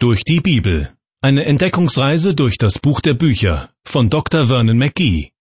Durch 0.00 0.22
die 0.22 0.38
Bibel. 0.38 0.92
Eine 1.22 1.44
Entdeckungsreise 1.44 2.32
durch 2.32 2.56
das 2.56 2.78
Buch 2.78 3.00
der 3.00 3.14
Bücher 3.14 3.68
von 3.82 4.10
Dr. 4.10 4.46
Vernon 4.46 4.78
McGee. 4.78 5.32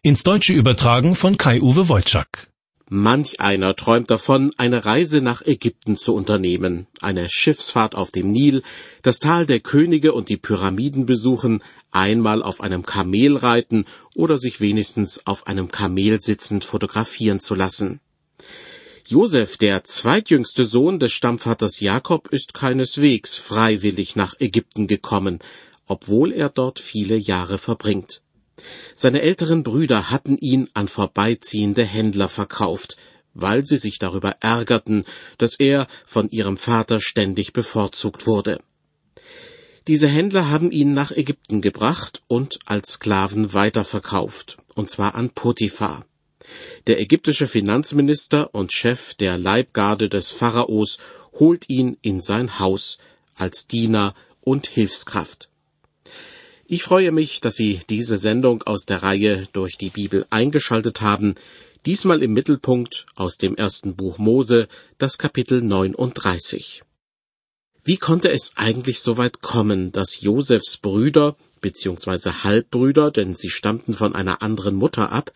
Ins 0.00 0.22
Deutsche 0.22 0.52
übertragen 0.52 1.16
von 1.16 1.36
Kai-Uwe 1.36 1.88
Wolczak. 1.88 2.52
Manch 2.88 3.40
einer 3.40 3.74
träumt 3.74 4.08
davon, 4.08 4.52
eine 4.58 4.84
Reise 4.84 5.22
nach 5.22 5.42
Ägypten 5.44 5.96
zu 5.96 6.14
unternehmen, 6.14 6.86
eine 7.00 7.28
Schiffsfahrt 7.28 7.96
auf 7.96 8.12
dem 8.12 8.28
Nil, 8.28 8.62
das 9.02 9.18
Tal 9.18 9.44
der 9.44 9.58
Könige 9.58 10.12
und 10.12 10.28
die 10.28 10.36
Pyramiden 10.36 11.04
besuchen, 11.04 11.64
einmal 11.90 12.44
auf 12.44 12.60
einem 12.60 12.86
Kamel 12.86 13.36
reiten 13.36 13.86
oder 14.14 14.38
sich 14.38 14.60
wenigstens 14.60 15.26
auf 15.26 15.48
einem 15.48 15.72
Kamel 15.72 16.20
sitzend 16.20 16.64
fotografieren 16.64 17.40
zu 17.40 17.56
lassen. 17.56 17.98
Josef, 19.08 19.56
der 19.56 19.84
zweitjüngste 19.84 20.64
Sohn 20.64 20.98
des 20.98 21.12
Stammvaters 21.12 21.78
Jakob, 21.78 22.26
ist 22.32 22.54
keineswegs 22.54 23.36
freiwillig 23.36 24.16
nach 24.16 24.34
Ägypten 24.40 24.88
gekommen, 24.88 25.38
obwohl 25.86 26.32
er 26.32 26.48
dort 26.48 26.80
viele 26.80 27.14
Jahre 27.14 27.58
verbringt. 27.58 28.20
Seine 28.96 29.22
älteren 29.22 29.62
Brüder 29.62 30.10
hatten 30.10 30.36
ihn 30.38 30.68
an 30.74 30.88
vorbeiziehende 30.88 31.84
Händler 31.84 32.28
verkauft, 32.28 32.96
weil 33.32 33.64
sie 33.64 33.76
sich 33.76 34.00
darüber 34.00 34.38
ärgerten, 34.40 35.04
dass 35.38 35.54
er 35.60 35.86
von 36.04 36.28
ihrem 36.30 36.56
Vater 36.56 37.00
ständig 37.00 37.52
bevorzugt 37.52 38.26
wurde. 38.26 38.58
Diese 39.86 40.08
Händler 40.08 40.50
haben 40.50 40.72
ihn 40.72 40.94
nach 40.94 41.12
Ägypten 41.12 41.60
gebracht 41.60 42.24
und 42.26 42.58
als 42.64 42.94
Sklaven 42.94 43.52
weiterverkauft, 43.52 44.56
und 44.74 44.90
zwar 44.90 45.14
an 45.14 45.30
Potiphar. 45.30 46.04
Der 46.86 47.00
ägyptische 47.00 47.46
Finanzminister 47.46 48.54
und 48.54 48.72
Chef 48.72 49.14
der 49.14 49.38
Leibgarde 49.38 50.08
des 50.08 50.30
Pharaos 50.30 50.98
holt 51.32 51.68
ihn 51.68 51.96
in 52.02 52.20
sein 52.20 52.58
Haus 52.58 52.98
als 53.34 53.66
Diener 53.66 54.14
und 54.40 54.66
Hilfskraft. 54.66 55.48
Ich 56.66 56.82
freue 56.82 57.12
mich, 57.12 57.40
dass 57.40 57.56
Sie 57.56 57.80
diese 57.88 58.18
Sendung 58.18 58.62
aus 58.62 58.86
der 58.86 59.02
Reihe 59.02 59.46
durch 59.52 59.76
die 59.78 59.90
Bibel 59.90 60.26
eingeschaltet 60.30 61.00
haben, 61.00 61.36
diesmal 61.84 62.22
im 62.22 62.32
Mittelpunkt 62.32 63.06
aus 63.14 63.38
dem 63.38 63.54
ersten 63.54 63.94
Buch 63.94 64.18
Mose, 64.18 64.66
das 64.98 65.18
Kapitel 65.18 65.62
39. 65.62 66.82
Wie 67.84 67.98
konnte 67.98 68.32
es 68.32 68.52
eigentlich 68.56 68.98
so 69.00 69.16
weit 69.16 69.42
kommen, 69.42 69.92
dass 69.92 70.20
Josefs 70.20 70.78
Brüder 70.78 71.36
bzw. 71.60 72.30
Halbbrüder, 72.42 73.12
denn 73.12 73.36
sie 73.36 73.50
stammten 73.50 73.94
von 73.94 74.16
einer 74.16 74.42
anderen 74.42 74.74
Mutter 74.74 75.12
ab, 75.12 75.32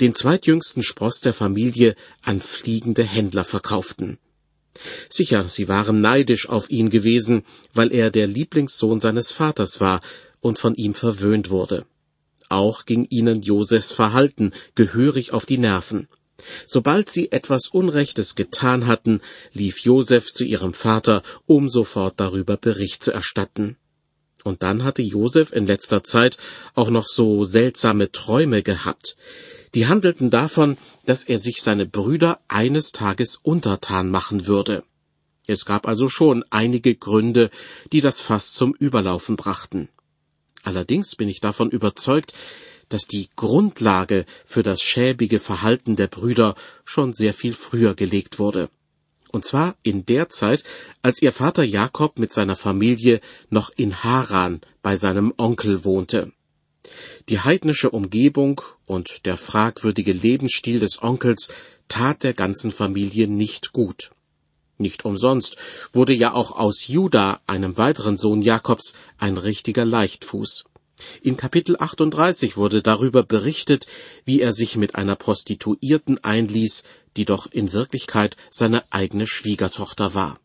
den 0.00 0.14
zweitjüngsten 0.14 0.82
Spross 0.82 1.20
der 1.20 1.32
Familie 1.32 1.94
an 2.22 2.40
fliegende 2.40 3.04
Händler 3.04 3.44
verkauften. 3.44 4.18
Sicher, 5.08 5.48
sie 5.48 5.68
waren 5.68 6.00
neidisch 6.00 6.48
auf 6.48 6.68
ihn 6.70 6.90
gewesen, 6.90 7.44
weil 7.72 7.92
er 7.92 8.10
der 8.10 8.26
Lieblingssohn 8.26 9.00
seines 9.00 9.30
Vaters 9.32 9.80
war 9.80 10.00
und 10.40 10.58
von 10.58 10.74
ihm 10.74 10.94
verwöhnt 10.94 11.50
wurde. 11.50 11.86
Auch 12.48 12.84
ging 12.84 13.06
ihnen 13.08 13.42
Josefs 13.42 13.92
Verhalten 13.92 14.52
gehörig 14.74 15.32
auf 15.32 15.46
die 15.46 15.58
Nerven. 15.58 16.08
Sobald 16.66 17.10
sie 17.10 17.32
etwas 17.32 17.68
Unrechtes 17.68 18.34
getan 18.34 18.86
hatten, 18.86 19.20
lief 19.52 19.78
Josef 19.78 20.32
zu 20.32 20.44
ihrem 20.44 20.74
Vater, 20.74 21.22
um 21.46 21.68
sofort 21.68 22.14
darüber 22.18 22.56
Bericht 22.56 23.02
zu 23.02 23.12
erstatten. 23.12 23.76
Und 24.42 24.62
dann 24.62 24.84
hatte 24.84 25.00
Josef 25.00 25.52
in 25.52 25.66
letzter 25.66 26.04
Zeit 26.04 26.36
auch 26.74 26.90
noch 26.90 27.06
so 27.06 27.44
seltsame 27.44 28.12
Träume 28.12 28.62
gehabt. 28.62 29.16
Die 29.74 29.86
handelten 29.88 30.30
davon, 30.30 30.76
dass 31.04 31.24
er 31.24 31.38
sich 31.38 31.60
seine 31.60 31.86
Brüder 31.86 32.40
eines 32.46 32.92
Tages 32.92 33.40
untertan 33.42 34.08
machen 34.08 34.46
würde. 34.46 34.84
Es 35.46 35.64
gab 35.64 35.86
also 35.88 36.08
schon 36.08 36.44
einige 36.50 36.94
Gründe, 36.94 37.50
die 37.92 38.00
das 38.00 38.20
Fass 38.20 38.52
zum 38.52 38.74
Überlaufen 38.74 39.36
brachten. 39.36 39.88
Allerdings 40.62 41.16
bin 41.16 41.28
ich 41.28 41.40
davon 41.40 41.70
überzeugt, 41.70 42.34
dass 42.88 43.06
die 43.06 43.28
Grundlage 43.36 44.24
für 44.44 44.62
das 44.62 44.80
schäbige 44.80 45.40
Verhalten 45.40 45.96
der 45.96 46.06
Brüder 46.06 46.54
schon 46.84 47.12
sehr 47.12 47.34
viel 47.34 47.54
früher 47.54 47.94
gelegt 47.94 48.38
wurde. 48.38 48.70
Und 49.32 49.44
zwar 49.44 49.74
in 49.82 50.06
der 50.06 50.28
Zeit, 50.28 50.62
als 51.02 51.20
ihr 51.20 51.32
Vater 51.32 51.64
Jakob 51.64 52.18
mit 52.18 52.32
seiner 52.32 52.56
Familie 52.56 53.20
noch 53.50 53.70
in 53.76 54.04
Haran 54.04 54.60
bei 54.80 54.96
seinem 54.96 55.34
Onkel 55.36 55.84
wohnte. 55.84 56.32
Die 57.28 57.40
heidnische 57.40 57.90
Umgebung 57.90 58.60
und 58.86 59.24
der 59.26 59.36
fragwürdige 59.36 60.12
Lebensstil 60.12 60.80
des 60.80 61.02
Onkels 61.02 61.48
tat 61.88 62.22
der 62.22 62.34
ganzen 62.34 62.70
Familie 62.70 63.28
nicht 63.28 63.72
gut. 63.72 64.10
Nicht 64.76 65.04
umsonst 65.04 65.56
wurde 65.92 66.12
ja 66.12 66.32
auch 66.32 66.52
aus 66.52 66.88
Juda, 66.88 67.40
einem 67.46 67.76
weiteren 67.76 68.16
Sohn 68.16 68.42
Jakobs, 68.42 68.94
ein 69.18 69.38
richtiger 69.38 69.84
Leichtfuß. 69.84 70.64
In 71.22 71.36
Kapitel 71.36 71.76
38 71.78 72.56
wurde 72.56 72.82
darüber 72.82 73.22
berichtet, 73.22 73.86
wie 74.24 74.40
er 74.40 74.52
sich 74.52 74.76
mit 74.76 74.94
einer 74.94 75.16
Prostituierten 75.16 76.22
einließ, 76.22 76.82
die 77.16 77.24
doch 77.24 77.46
in 77.50 77.72
Wirklichkeit 77.72 78.36
seine 78.50 78.92
eigene 78.92 79.26
Schwiegertochter 79.26 80.14
war. 80.14 80.38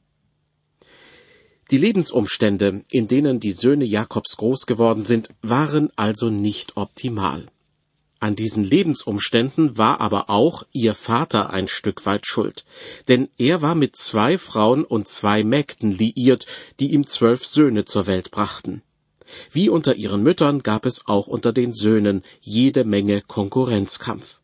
Die 1.71 1.77
Lebensumstände, 1.77 2.83
in 2.89 3.07
denen 3.07 3.39
die 3.39 3.51
Söhne 3.51 3.85
Jakobs 3.85 4.37
groß 4.37 4.65
geworden 4.65 5.03
sind, 5.03 5.29
waren 5.43 5.91
also 5.95 6.31
nicht 6.31 6.77
optimal. 6.77 7.47
An 8.19 8.35
diesen 8.35 8.63
Lebensumständen 8.63 9.77
war 9.77 10.01
aber 10.01 10.29
auch 10.29 10.63
ihr 10.73 10.95
Vater 10.95 11.51
ein 11.51 11.67
Stück 11.67 12.05
weit 12.07 12.25
schuld, 12.25 12.65
denn 13.07 13.29
er 13.37 13.61
war 13.61 13.75
mit 13.75 13.95
zwei 13.95 14.37
Frauen 14.37 14.83
und 14.83 15.07
zwei 15.07 15.43
Mägden 15.43 15.91
liiert, 15.91 16.47
die 16.79 16.91
ihm 16.91 17.05
zwölf 17.05 17.45
Söhne 17.45 17.85
zur 17.85 18.07
Welt 18.07 18.31
brachten. 18.31 18.81
Wie 19.51 19.69
unter 19.69 19.95
ihren 19.95 20.23
Müttern 20.23 20.63
gab 20.63 20.85
es 20.85 21.03
auch 21.05 21.27
unter 21.27 21.53
den 21.53 21.71
Söhnen 21.71 22.23
jede 22.41 22.83
Menge 22.83 23.21
Konkurrenzkampf. 23.21 24.41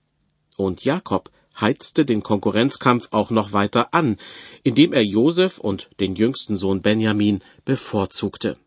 Und 0.58 0.86
Jakob 0.86 1.32
heizte 1.60 2.06
den 2.06 2.24
Konkurrenzkampf 2.24 3.08
auch 3.12 3.32
noch 3.32 3.54
weiter 3.54 3.94
an, 3.94 4.18
indem 4.64 4.94
er 4.94 5.04
Josef 5.04 5.58
und 5.58 5.90
den 6.00 6.16
jüngsten 6.16 6.58
Sohn 6.58 6.82
Benjamin 6.82 7.42
bevorzugte. 7.64 8.58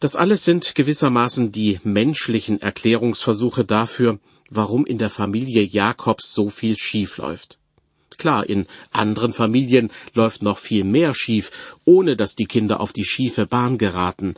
Das 0.00 0.16
alles 0.16 0.44
sind 0.44 0.74
gewissermaßen 0.74 1.52
die 1.52 1.78
menschlichen 1.84 2.60
Erklärungsversuche 2.62 3.64
dafür, 3.66 4.18
warum 4.48 4.86
in 4.86 4.98
der 4.98 5.10
Familie 5.10 5.62
Jakobs 5.62 6.32
so 6.32 6.48
viel 6.48 6.76
schief 6.76 7.18
läuft. 7.18 7.58
Klar, 8.16 8.48
in 8.48 8.66
anderen 8.90 9.32
Familien 9.32 9.90
läuft 10.14 10.42
noch 10.42 10.58
viel 10.58 10.84
mehr 10.84 11.14
schief, 11.14 11.76
ohne 11.84 12.16
dass 12.16 12.34
die 12.34 12.46
Kinder 12.46 12.80
auf 12.80 12.92
die 12.92 13.04
schiefe 13.04 13.46
Bahn 13.46 13.78
geraten, 13.78 14.34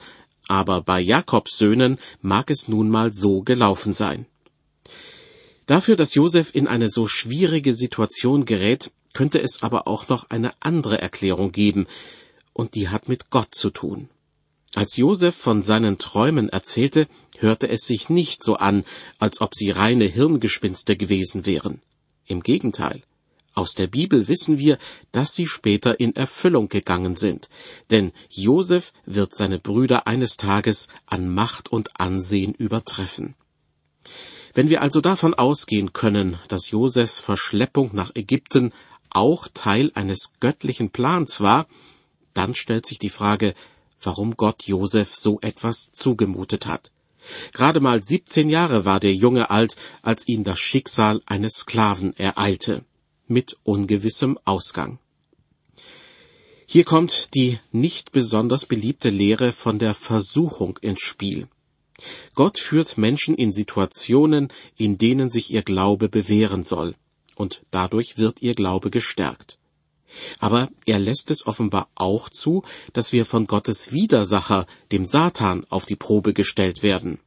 aber 0.48 0.82
bei 0.82 1.00
Jakobs 1.00 1.56
Söhnen 1.56 1.98
mag 2.20 2.50
es 2.50 2.68
nun 2.68 2.90
mal 2.90 3.12
so 3.12 3.42
gelaufen 3.42 3.92
sein. 3.92 4.26
Dafür, 5.66 5.96
dass 5.96 6.14
Josef 6.14 6.54
in 6.54 6.66
eine 6.66 6.88
so 6.88 7.06
schwierige 7.06 7.74
Situation 7.74 8.44
gerät, 8.44 8.90
könnte 9.12 9.40
es 9.40 9.62
aber 9.62 9.86
auch 9.86 10.08
noch 10.08 10.30
eine 10.30 10.52
andere 10.60 11.00
Erklärung 11.00 11.52
geben, 11.52 11.86
und 12.52 12.74
die 12.74 12.88
hat 12.88 13.08
mit 13.08 13.30
Gott 13.30 13.54
zu 13.54 13.70
tun. 13.70 14.08
Als 14.74 14.96
Josef 14.96 15.34
von 15.34 15.62
seinen 15.62 15.98
Träumen 15.98 16.48
erzählte, 16.48 17.06
hörte 17.38 17.68
es 17.68 17.82
sich 17.82 18.08
nicht 18.08 18.42
so 18.42 18.56
an, 18.56 18.84
als 19.18 19.40
ob 19.40 19.54
sie 19.54 19.70
reine 19.70 20.06
Hirngespinste 20.06 20.96
gewesen 20.96 21.44
wären. 21.44 21.82
Im 22.26 22.42
Gegenteil. 22.42 23.02
Aus 23.54 23.74
der 23.74 23.86
Bibel 23.86 24.28
wissen 24.28 24.58
wir, 24.58 24.78
dass 25.12 25.34
sie 25.34 25.46
später 25.46 26.00
in 26.00 26.16
Erfüllung 26.16 26.70
gegangen 26.70 27.16
sind, 27.16 27.50
denn 27.90 28.12
Josef 28.30 28.94
wird 29.04 29.34
seine 29.34 29.58
Brüder 29.58 30.06
eines 30.06 30.38
Tages 30.38 30.88
an 31.04 31.28
Macht 31.28 31.70
und 31.70 32.00
Ansehen 32.00 32.54
übertreffen. 32.54 33.34
Wenn 34.54 34.68
wir 34.68 34.82
also 34.82 35.00
davon 35.00 35.34
ausgehen 35.34 35.92
können, 35.92 36.38
dass 36.48 36.70
Josefs 36.70 37.20
Verschleppung 37.20 37.90
nach 37.94 38.14
Ägypten 38.14 38.72
auch 39.08 39.48
Teil 39.52 39.90
eines 39.94 40.32
göttlichen 40.40 40.90
Plans 40.90 41.40
war, 41.40 41.66
dann 42.34 42.54
stellt 42.54 42.86
sich 42.86 42.98
die 42.98 43.10
Frage, 43.10 43.54
warum 44.02 44.36
Gott 44.36 44.64
Josef 44.64 45.14
so 45.14 45.40
etwas 45.40 45.92
zugemutet 45.92 46.66
hat. 46.66 46.90
Gerade 47.52 47.80
mal 47.80 48.02
17 48.02 48.48
Jahre 48.50 48.84
war 48.84 49.00
der 49.00 49.14
Junge 49.14 49.50
alt, 49.50 49.76
als 50.02 50.26
ihn 50.26 50.44
das 50.44 50.58
Schicksal 50.58 51.22
eines 51.26 51.54
Sklaven 51.54 52.16
ereilte, 52.16 52.84
mit 53.28 53.56
ungewissem 53.62 54.38
Ausgang. 54.44 54.98
Hier 56.66 56.84
kommt 56.84 57.34
die 57.34 57.58
nicht 57.70 58.12
besonders 58.12 58.66
beliebte 58.66 59.10
Lehre 59.10 59.52
von 59.52 59.78
der 59.78 59.94
Versuchung 59.94 60.78
ins 60.80 61.00
Spiel. 61.00 61.48
Gott 62.34 62.58
führt 62.58 62.98
Menschen 62.98 63.34
in 63.34 63.52
Situationen, 63.52 64.52
in 64.76 64.98
denen 64.98 65.30
sich 65.30 65.52
ihr 65.52 65.62
Glaube 65.62 66.08
bewähren 66.08 66.64
soll, 66.64 66.94
und 67.34 67.62
dadurch 67.70 68.18
wird 68.18 68.42
ihr 68.42 68.54
Glaube 68.54 68.90
gestärkt. 68.90 69.58
Aber 70.38 70.68
er 70.84 70.98
lässt 70.98 71.30
es 71.30 71.46
offenbar 71.46 71.88
auch 71.94 72.28
zu, 72.28 72.62
dass 72.92 73.12
wir 73.12 73.24
von 73.24 73.46
Gottes 73.46 73.92
Widersacher, 73.92 74.66
dem 74.90 75.06
Satan, 75.06 75.66
auf 75.70 75.86
die 75.86 75.96
Probe 75.96 76.34
gestellt 76.34 76.82
werden. 76.82 77.18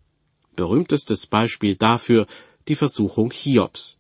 Berühmtestes 0.56 1.25
Beispiel 1.25 1.75
dafür 1.75 2.28
die 2.68 2.75
Versuchung 2.75 3.31
Hiobs. 3.31 3.98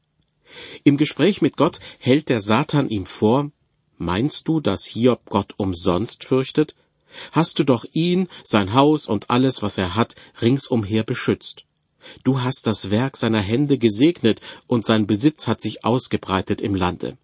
Im 0.83 0.97
Gespräch 0.97 1.41
mit 1.41 1.57
Gott 1.57 1.79
hält 1.99 2.29
der 2.29 2.41
Satan 2.41 2.89
ihm 2.89 3.05
vor, 3.05 3.51
Meinst 3.97 4.49
du, 4.49 4.59
dass 4.59 4.85
Hiob 4.85 5.25
Gott 5.29 5.53
umsonst 5.55 6.25
fürchtet? 6.25 6.75
Hast 7.31 7.59
du 7.59 7.63
doch 7.63 7.85
ihn, 7.93 8.27
sein 8.43 8.73
Haus 8.73 9.07
und 9.07 9.29
alles, 9.29 9.61
was 9.61 9.77
er 9.77 9.95
hat, 9.95 10.15
ringsumher 10.41 11.03
beschützt. 11.03 11.65
Du 12.23 12.41
hast 12.41 12.67
das 12.67 12.89
Werk 12.89 13.17
seiner 13.17 13.41
Hände 13.41 13.77
gesegnet, 13.77 14.41
und 14.67 14.85
sein 14.85 15.07
Besitz 15.07 15.47
hat 15.47 15.61
sich 15.61 15.83
ausgebreitet 15.83 16.61
im 16.61 16.75
Lande. 16.75 17.17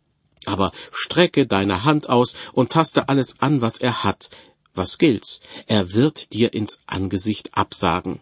Aber 0.45 0.71
strecke 0.91 1.45
deine 1.45 1.83
Hand 1.83 2.09
aus 2.09 2.33
und 2.53 2.71
taste 2.71 3.09
alles 3.09 3.39
an, 3.41 3.61
was 3.61 3.77
er 3.77 4.03
hat. 4.03 4.29
Was 4.73 4.97
gilt's? 4.97 5.39
Er 5.67 5.93
wird 5.93 6.33
dir 6.33 6.53
ins 6.53 6.79
Angesicht 6.87 7.55
absagen. 7.55 8.21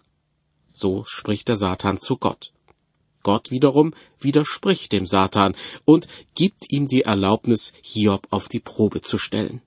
So 0.74 1.04
spricht 1.06 1.48
der 1.48 1.58
Satan 1.58 2.00
zu 2.00 2.18
Gott. 2.18 2.52
Gott 3.24 3.52
wiederum 3.52 3.94
widerspricht 4.20 4.92
dem 4.92 5.06
Satan 5.06 5.56
und 5.86 6.08
gibt 6.36 6.72
ihm 6.72 6.88
die 6.88 7.04
Erlaubnis, 7.04 7.74
Hiob 7.82 8.28
auf 8.32 8.48
die 8.48 8.62
Probe 8.62 9.02
zu 9.02 9.18
stellen. 9.18 9.62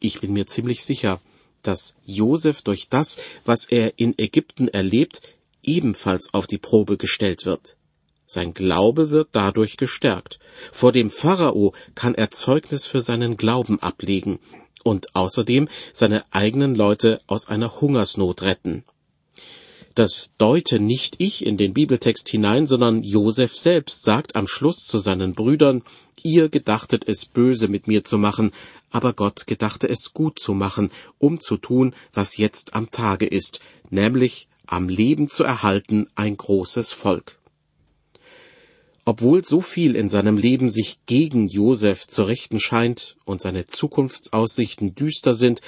Ich 0.00 0.20
bin 0.20 0.32
mir 0.32 0.46
ziemlich 0.46 0.82
sicher, 0.84 1.20
dass 1.62 1.94
Josef 2.06 2.62
durch 2.62 2.88
das, 2.88 3.18
was 3.44 3.66
er 3.66 3.98
in 3.98 4.18
Ägypten 4.18 4.68
erlebt, 4.68 5.20
ebenfalls 5.62 6.32
auf 6.32 6.46
die 6.46 6.58
Probe 6.58 6.96
gestellt 6.96 7.44
wird. 7.44 7.76
Sein 8.26 8.54
Glaube 8.54 9.10
wird 9.10 9.28
dadurch 9.32 9.76
gestärkt. 9.76 10.38
Vor 10.72 10.92
dem 10.92 11.10
Pharao 11.10 11.74
kann 11.94 12.14
er 12.14 12.30
Zeugnis 12.30 12.86
für 12.86 13.02
seinen 13.02 13.36
Glauben 13.36 13.80
ablegen 13.80 14.38
und 14.84 15.14
außerdem 15.14 15.68
seine 15.92 16.22
eigenen 16.32 16.74
Leute 16.74 17.20
aus 17.26 17.48
einer 17.48 17.80
Hungersnot 17.80 18.42
retten. 18.42 18.84
Das 19.94 20.30
deute 20.38 20.78
nicht 20.78 21.16
ich 21.18 21.44
in 21.44 21.56
den 21.56 21.74
Bibeltext 21.74 22.28
hinein, 22.28 22.66
sondern 22.66 23.02
Josef 23.02 23.54
selbst 23.54 24.04
sagt 24.04 24.36
am 24.36 24.46
Schluss 24.46 24.86
zu 24.86 24.98
seinen 24.98 25.34
Brüdern, 25.34 25.82
ihr 26.22 26.48
gedachtet 26.48 27.08
es 27.08 27.26
böse 27.26 27.68
mit 27.68 27.88
mir 27.88 28.04
zu 28.04 28.16
machen, 28.16 28.52
aber 28.90 29.12
Gott 29.12 29.46
gedachte 29.46 29.88
es 29.88 30.12
gut 30.12 30.38
zu 30.38 30.54
machen, 30.54 30.90
um 31.18 31.40
zu 31.40 31.56
tun, 31.56 31.94
was 32.12 32.36
jetzt 32.36 32.74
am 32.74 32.90
Tage 32.90 33.26
ist, 33.26 33.60
nämlich 33.88 34.48
am 34.66 34.88
Leben 34.88 35.28
zu 35.28 35.44
erhalten 35.44 36.08
ein 36.14 36.36
großes 36.36 36.92
Volk. 36.92 37.38
Obwohl 39.04 39.44
so 39.44 39.60
viel 39.60 39.96
in 39.96 40.08
seinem 40.08 40.36
Leben 40.36 40.70
sich 40.70 40.98
gegen 41.06 41.48
Josef 41.48 42.06
zu 42.06 42.24
richten 42.24 42.60
scheint 42.60 43.16
und 43.24 43.40
seine 43.40 43.66
Zukunftsaussichten 43.66 44.94
düster 44.94 45.34
sind, 45.34 45.60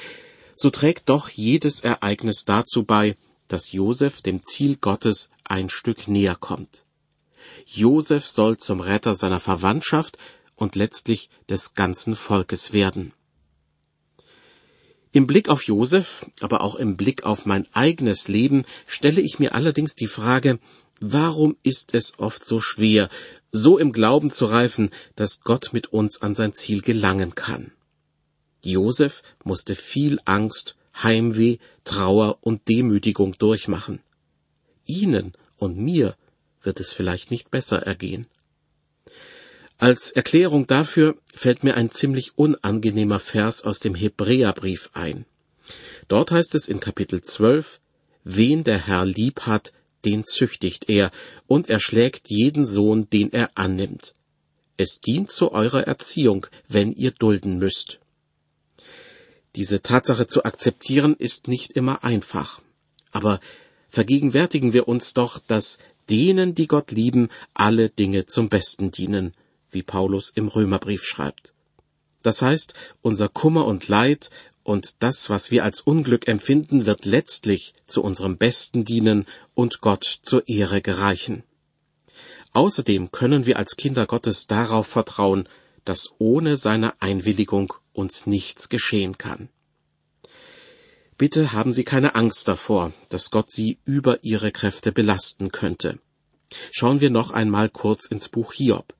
so 0.54 0.70
trägt 0.70 1.08
doch 1.08 1.28
jedes 1.28 1.80
Ereignis 1.80 2.44
dazu 2.44 2.84
bei, 2.84 3.16
dass 3.48 3.72
Josef 3.72 4.22
dem 4.22 4.44
Ziel 4.44 4.76
Gottes 4.76 5.30
ein 5.44 5.68
Stück 5.68 6.08
näher 6.08 6.36
kommt. 6.36 6.84
Josef 7.66 8.26
soll 8.26 8.58
zum 8.58 8.80
Retter 8.80 9.14
seiner 9.14 9.40
Verwandtschaft 9.40 10.18
und 10.56 10.76
letztlich 10.76 11.30
des 11.48 11.74
ganzen 11.74 12.16
Volkes 12.16 12.72
werden. 12.72 13.12
Im 15.12 15.26
Blick 15.26 15.50
auf 15.50 15.64
Josef, 15.64 16.24
aber 16.40 16.62
auch 16.62 16.74
im 16.74 16.96
Blick 16.96 17.24
auf 17.24 17.44
mein 17.44 17.66
eigenes 17.74 18.28
Leben 18.28 18.64
stelle 18.86 19.20
ich 19.20 19.38
mir 19.38 19.54
allerdings 19.54 19.94
die 19.94 20.06
Frage, 20.06 20.58
warum 21.00 21.56
ist 21.62 21.92
es 21.92 22.18
oft 22.18 22.44
so 22.44 22.60
schwer, 22.60 23.10
so 23.50 23.76
im 23.76 23.92
Glauben 23.92 24.30
zu 24.30 24.46
reifen, 24.46 24.88
dass 25.14 25.40
Gott 25.40 25.70
mit 25.72 25.88
uns 25.88 26.22
an 26.22 26.34
sein 26.34 26.54
Ziel 26.54 26.80
gelangen 26.80 27.34
kann? 27.34 27.72
Josef 28.62 29.22
musste 29.44 29.74
viel 29.74 30.18
Angst, 30.24 30.76
Heimweh, 31.02 31.58
Trauer 31.84 32.38
und 32.40 32.68
Demütigung 32.68 33.32
durchmachen. 33.32 34.00
Ihnen 34.86 35.32
und 35.56 35.76
mir 35.76 36.16
wird 36.62 36.80
es 36.80 36.92
vielleicht 36.92 37.30
nicht 37.30 37.50
besser 37.50 37.82
ergehen. 37.82 38.26
Als 39.82 40.12
Erklärung 40.12 40.68
dafür 40.68 41.16
fällt 41.34 41.64
mir 41.64 41.76
ein 41.76 41.90
ziemlich 41.90 42.38
unangenehmer 42.38 43.18
Vers 43.18 43.64
aus 43.64 43.80
dem 43.80 43.96
Hebräerbrief 43.96 44.90
ein. 44.92 45.26
Dort 46.06 46.30
heißt 46.30 46.54
es 46.54 46.68
in 46.68 46.78
Kapitel 46.78 47.20
12, 47.20 47.80
Wen 48.22 48.62
der 48.62 48.86
Herr 48.86 49.04
lieb 49.04 49.40
hat, 49.40 49.72
den 50.04 50.22
züchtigt 50.22 50.88
er, 50.88 51.10
und 51.48 51.68
er 51.68 51.80
schlägt 51.80 52.30
jeden 52.30 52.64
Sohn, 52.64 53.10
den 53.10 53.32
er 53.32 53.50
annimmt. 53.56 54.14
Es 54.76 55.00
dient 55.00 55.32
zu 55.32 55.50
eurer 55.50 55.82
Erziehung, 55.82 56.46
wenn 56.68 56.92
ihr 56.92 57.10
dulden 57.10 57.58
müsst. 57.58 57.98
Diese 59.56 59.82
Tatsache 59.82 60.28
zu 60.28 60.44
akzeptieren 60.44 61.16
ist 61.18 61.48
nicht 61.48 61.72
immer 61.72 62.04
einfach. 62.04 62.62
Aber 63.10 63.40
vergegenwärtigen 63.88 64.74
wir 64.74 64.86
uns 64.86 65.12
doch, 65.12 65.40
dass 65.40 65.78
denen, 66.08 66.54
die 66.54 66.68
Gott 66.68 66.92
lieben, 66.92 67.30
alle 67.52 67.90
Dinge 67.90 68.26
zum 68.26 68.48
Besten 68.48 68.92
dienen, 68.92 69.34
wie 69.72 69.82
Paulus 69.82 70.30
im 70.34 70.48
Römerbrief 70.48 71.04
schreibt. 71.04 71.52
Das 72.22 72.42
heißt, 72.42 72.74
unser 73.00 73.28
Kummer 73.28 73.66
und 73.66 73.88
Leid 73.88 74.30
und 74.62 75.02
das, 75.02 75.28
was 75.28 75.50
wir 75.50 75.64
als 75.64 75.80
Unglück 75.80 76.28
empfinden, 76.28 76.86
wird 76.86 77.04
letztlich 77.04 77.74
zu 77.86 78.02
unserem 78.02 78.38
Besten 78.38 78.84
dienen 78.84 79.26
und 79.54 79.80
Gott 79.80 80.04
zur 80.04 80.46
Ehre 80.48 80.80
gereichen. 80.80 81.42
Außerdem 82.52 83.10
können 83.10 83.46
wir 83.46 83.58
als 83.58 83.76
Kinder 83.76 84.06
Gottes 84.06 84.46
darauf 84.46 84.86
vertrauen, 84.86 85.48
dass 85.84 86.12
ohne 86.18 86.56
seine 86.56 87.00
Einwilligung 87.00 87.72
uns 87.92 88.26
nichts 88.26 88.68
geschehen 88.68 89.18
kann. 89.18 89.48
Bitte 91.18 91.52
haben 91.52 91.72
Sie 91.72 91.84
keine 91.84 92.14
Angst 92.14 92.48
davor, 92.48 92.92
dass 93.08 93.30
Gott 93.30 93.50
Sie 93.50 93.78
über 93.84 94.22
Ihre 94.22 94.52
Kräfte 94.52 94.92
belasten 94.92 95.50
könnte. 95.50 95.98
Schauen 96.70 97.00
wir 97.00 97.10
noch 97.10 97.30
einmal 97.30 97.68
kurz 97.68 98.06
ins 98.06 98.28
Buch 98.28 98.52
Hiob. 98.52 98.94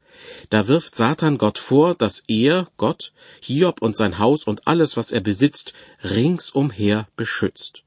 Da 0.51 0.69
wirft 0.69 0.97
Satan 0.97 1.39
Gott 1.39 1.59
vor, 1.59 1.95
dass 1.95 2.23
er, 2.29 2.69
Gott, 2.77 3.13
Hiob 3.41 3.83
und 3.83 3.97
sein 3.97 4.19
Haus 4.19 4.45
und 4.45 4.67
alles, 4.67 4.97
was 4.97 5.11
er 5.11 5.21
besitzt, 5.21 5.73
ringsumher 6.03 7.09
beschützt. 7.17 7.85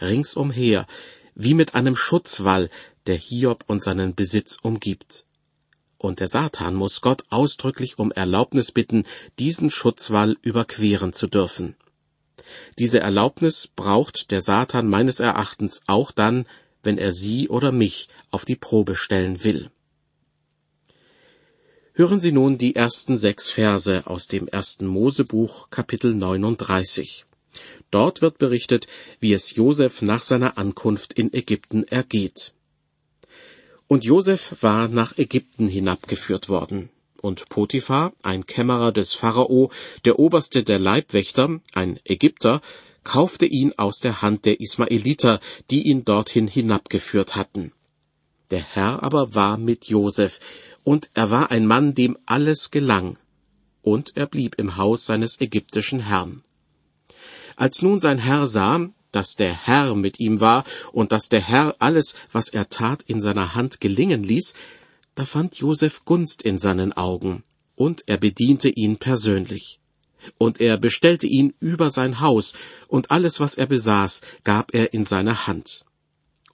Ringsumher, 0.00 0.86
wie 1.34 1.54
mit 1.54 1.74
einem 1.74 1.96
Schutzwall, 1.96 2.70
der 3.06 3.16
Hiob 3.16 3.64
und 3.66 3.82
seinen 3.82 4.14
Besitz 4.14 4.58
umgibt. 4.62 5.24
Und 5.98 6.20
der 6.20 6.28
Satan 6.28 6.74
muss 6.74 7.00
Gott 7.00 7.24
ausdrücklich 7.30 7.98
um 7.98 8.12
Erlaubnis 8.12 8.72
bitten, 8.72 9.04
diesen 9.38 9.70
Schutzwall 9.70 10.36
überqueren 10.42 11.12
zu 11.12 11.26
dürfen. 11.26 11.76
Diese 12.78 13.00
Erlaubnis 13.00 13.68
braucht 13.74 14.30
der 14.30 14.40
Satan 14.40 14.88
meines 14.88 15.20
Erachtens 15.20 15.80
auch 15.86 16.12
dann, 16.12 16.46
wenn 16.82 16.98
er 16.98 17.12
sie 17.12 17.48
oder 17.48 17.72
mich 17.72 18.08
auf 18.30 18.44
die 18.44 18.56
Probe 18.56 18.94
stellen 18.94 19.42
will. 19.42 19.70
Hören 21.98 22.20
Sie 22.20 22.30
nun 22.30 22.58
die 22.58 22.76
ersten 22.76 23.16
sechs 23.16 23.48
Verse 23.48 24.06
aus 24.06 24.28
dem 24.28 24.48
ersten 24.48 24.86
Mosebuch 24.86 25.70
Kapitel 25.70 26.12
39. 26.12 27.24
Dort 27.90 28.20
wird 28.20 28.36
berichtet, 28.36 28.86
wie 29.18 29.32
es 29.32 29.54
Josef 29.54 30.02
nach 30.02 30.20
seiner 30.20 30.58
Ankunft 30.58 31.14
in 31.14 31.32
Ägypten 31.32 31.84
ergeht. 31.84 32.52
Und 33.88 34.04
Josef 34.04 34.56
war 34.60 34.88
nach 34.88 35.16
Ägypten 35.16 35.68
hinabgeführt 35.68 36.50
worden. 36.50 36.90
Und 37.22 37.48
Potiphar, 37.48 38.12
ein 38.22 38.44
Kämmerer 38.44 38.92
des 38.92 39.14
Pharao, 39.14 39.70
der 40.04 40.18
oberste 40.18 40.64
der 40.64 40.78
Leibwächter, 40.78 41.62
ein 41.72 41.98
Ägypter, 42.04 42.60
kaufte 43.04 43.46
ihn 43.46 43.72
aus 43.78 44.00
der 44.00 44.20
Hand 44.20 44.44
der 44.44 44.60
Ismaeliter, 44.60 45.40
die 45.70 45.88
ihn 45.88 46.04
dorthin 46.04 46.46
hinabgeführt 46.46 47.36
hatten. 47.36 47.72
Der 48.50 48.62
Herr 48.62 49.02
aber 49.02 49.34
war 49.34 49.56
mit 49.56 49.86
Josef, 49.86 50.38
und 50.86 51.10
er 51.14 51.32
war 51.32 51.50
ein 51.50 51.66
Mann, 51.66 51.94
dem 51.94 52.16
alles 52.26 52.70
gelang, 52.70 53.18
und 53.82 54.16
er 54.16 54.26
blieb 54.26 54.54
im 54.56 54.76
Haus 54.76 55.04
seines 55.04 55.40
ägyptischen 55.40 55.98
Herrn. 55.98 56.42
Als 57.56 57.82
nun 57.82 57.98
sein 57.98 58.18
Herr 58.18 58.46
sah, 58.46 58.88
dass 59.10 59.34
der 59.34 59.52
Herr 59.66 59.96
mit 59.96 60.20
ihm 60.20 60.40
war 60.40 60.62
und 60.92 61.10
dass 61.10 61.28
der 61.28 61.40
Herr 61.40 61.74
alles, 61.80 62.14
was 62.30 62.50
er 62.50 62.68
tat, 62.68 63.02
in 63.02 63.20
seiner 63.20 63.56
Hand 63.56 63.80
gelingen 63.80 64.22
ließ, 64.22 64.54
da 65.16 65.24
fand 65.24 65.56
Josef 65.56 66.04
Gunst 66.04 66.42
in 66.42 66.60
seinen 66.60 66.92
Augen, 66.92 67.42
und 67.74 68.04
er 68.06 68.18
bediente 68.18 68.68
ihn 68.68 68.96
persönlich. 68.96 69.80
Und 70.38 70.60
er 70.60 70.76
bestellte 70.76 71.26
ihn 71.26 71.54
über 71.58 71.90
sein 71.90 72.20
Haus, 72.20 72.54
und 72.86 73.10
alles, 73.10 73.40
was 73.40 73.56
er 73.56 73.66
besaß, 73.66 74.20
gab 74.44 74.72
er 74.72 74.94
in 74.94 75.04
seine 75.04 75.48
Hand. 75.48 75.85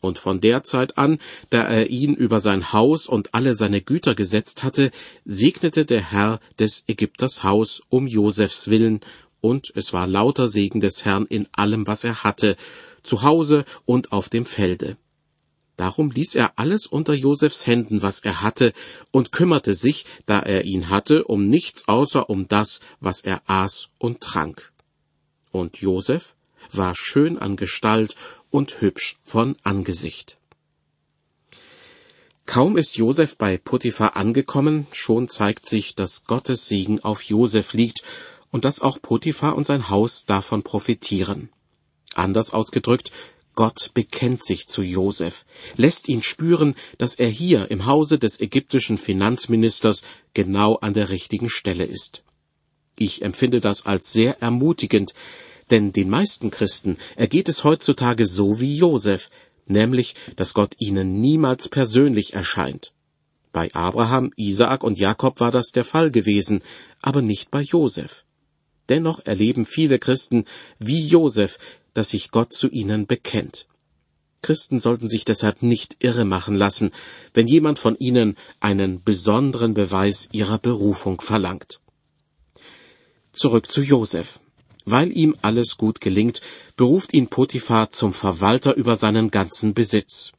Und 0.03 0.19
von 0.19 0.41
der 0.41 0.65
Zeit 0.65 0.99
an, 0.99 1.19
da 1.49 1.63
er 1.63 1.89
ihn 1.89 2.15
über 2.15 2.41
sein 2.41 2.73
Haus 2.73 3.07
und 3.07 3.35
alle 3.35 3.55
seine 3.55 3.81
Güter 3.81 4.17
gesetzt 4.17 4.65
hatte, 4.65 4.91
segnete 5.25 5.87
der 5.87 6.11
Herr 6.11 6.41
des 6.59 6.83
Ägypters 6.89 7.45
Haus 7.45 7.83
um 7.89 8.09
Josefs 8.09 8.67
willen, 8.67 9.01
und 9.41 9.73
es 9.77 9.93
war 9.93 10.09
lauter 10.09 10.49
Segen 10.49 10.81
des 10.81 11.05
Herrn 11.05 11.27
in 11.27 11.47
allem, 11.53 11.87
was 11.87 12.03
er 12.03 12.25
hatte, 12.25 12.57
zu 13.05 13.23
Hause 13.23 13.65
und 13.85 14.11
auf 14.11 14.29
dem 14.29 14.45
Felde. 14.45 14.97
Darum 15.77 16.11
ließ 16.11 16.35
er 16.35 16.59
alles 16.59 16.87
unter 16.87 17.15
Josefs 17.15 17.67
Händen, 17.67 18.03
was 18.03 18.21
er 18.21 18.43
hatte, 18.43 18.73
und 19.13 19.31
kümmerte 19.31 19.77
sich, 19.77 20.05
da 20.27 20.41
er 20.41 20.65
ihn 20.65 20.91
hatte, 20.91 21.25
um 21.25 21.49
nichts 21.49 21.87
außer 21.87 22.29
um 22.29 22.49
das, 22.49 22.81
was 22.99 23.21
er 23.21 23.43
aß 23.47 23.91
und 23.99 24.21
trank. 24.21 24.73
Und 25.53 25.77
Josef 25.77 26.35
war 26.73 26.97
schön 26.97 27.39
an 27.39 27.55
Gestalt 27.55 28.17
und 28.53 28.81
hübsch 28.81 29.19
von 29.25 29.57
Angesicht. 29.65 30.39
Kaum 32.47 32.77
ist 32.77 32.97
Josef 32.97 33.39
bei 33.39 33.57
Potiphar 33.57 34.15
angekommen, 34.17 34.87
schon 34.93 35.29
zeigt 35.29 35.69
sich, 35.69 35.95
dass 35.95 36.25
Gottes 36.25 36.69
Segen 36.69 37.01
auf 37.01 37.23
Josef 37.23 37.73
liegt, 37.73 38.03
und 38.51 38.67
dass 38.67 38.81
auch 38.81 39.01
Potiphar 39.01 39.57
und 39.57 39.67
sein 39.67 39.89
Haus 39.89 40.27
davon 40.27 40.63
profitieren. 40.63 41.49
Anders 42.15 42.53
ausgedrückt, 42.53 43.11
Gott 43.55 43.91
bekennt 43.95 44.45
sich 44.45 44.67
zu 44.69 44.83
Josef, 44.83 45.45
lässt 45.77 46.09
ihn 46.09 46.23
spüren, 46.23 46.75
dass 46.99 47.15
er 47.15 47.29
hier 47.29 47.71
im 47.71 47.87
Hause 47.87 48.19
des 48.19 48.41
ägyptischen 48.41 48.99
Finanzministers 48.99 50.03
genau 50.35 50.77
an 50.77 50.95
der 50.95 51.09
richtigen 51.09 51.49
Stelle 51.49 51.85
ist. 51.85 52.23
Ich 52.97 53.23
empfinde 53.23 53.61
das 53.61 53.87
als 53.87 54.13
sehr 54.13 54.41
ermutigend, 54.43 55.15
denn 55.73 55.93
den 55.93 56.11
meisten 56.11 56.51
Christen 56.51 56.99
ergeht 57.17 57.49
es 57.49 57.65
heutzutage 57.65 58.27
so 58.27 58.61
wie 58.61 58.77
Josef, 58.77 59.31
nämlich, 59.67 60.15
dass 60.37 60.55
Gott 60.55 60.75
ihnen 60.79 61.21
niemals 61.21 61.69
persönlich 61.69 62.35
erscheint. 62.35 62.93
Bei 63.53 63.73
Abraham, 63.75 64.33
Isaak 64.37 64.85
und 64.85 64.99
Jakob 64.99 65.41
war 65.41 65.51
das 65.51 65.73
der 65.73 65.85
Fall 65.85 66.11
gewesen, 66.11 66.63
aber 67.01 67.23
nicht 67.23 67.51
bei 67.51 67.63
Josef. 67.63 68.25
Dennoch 68.89 69.25
erleben 69.25 69.65
viele 69.67 69.99
Christen 69.99 70.45
wie 70.79 71.07
Josef, 71.07 71.59
dass 71.95 72.11
sich 72.11 72.31
Gott 72.31 72.53
zu 72.53 72.69
ihnen 72.69 73.07
bekennt. 73.07 73.67
Christen 74.43 74.81
sollten 74.81 75.09
sich 75.09 75.25
deshalb 75.25 75.63
nicht 75.63 75.97
irre 76.01 76.25
machen 76.25 76.57
lassen, 76.57 76.91
wenn 77.33 77.47
jemand 77.47 77.79
von 77.79 77.97
ihnen 77.97 78.37
einen 78.61 79.03
besonderen 79.03 79.73
Beweis 79.73 80.29
ihrer 80.33 80.59
Berufung 80.59 81.21
verlangt. 81.21 81.81
Zurück 83.33 83.71
zu 83.71 83.83
Josef. 83.83 84.41
Weil 84.85 85.17
ihm 85.17 85.37
alles 85.43 85.77
gut 85.77 86.01
gelingt, 86.01 86.41
beruft 86.77 87.15
ihn 87.15 87.29
Potiphar 87.29 87.91
zum 87.91 88.13
Verwalter 88.13 88.75
über 88.75 88.97
seinen 88.97 89.31
ganzen 89.31 89.75
Besitz. 89.75 90.33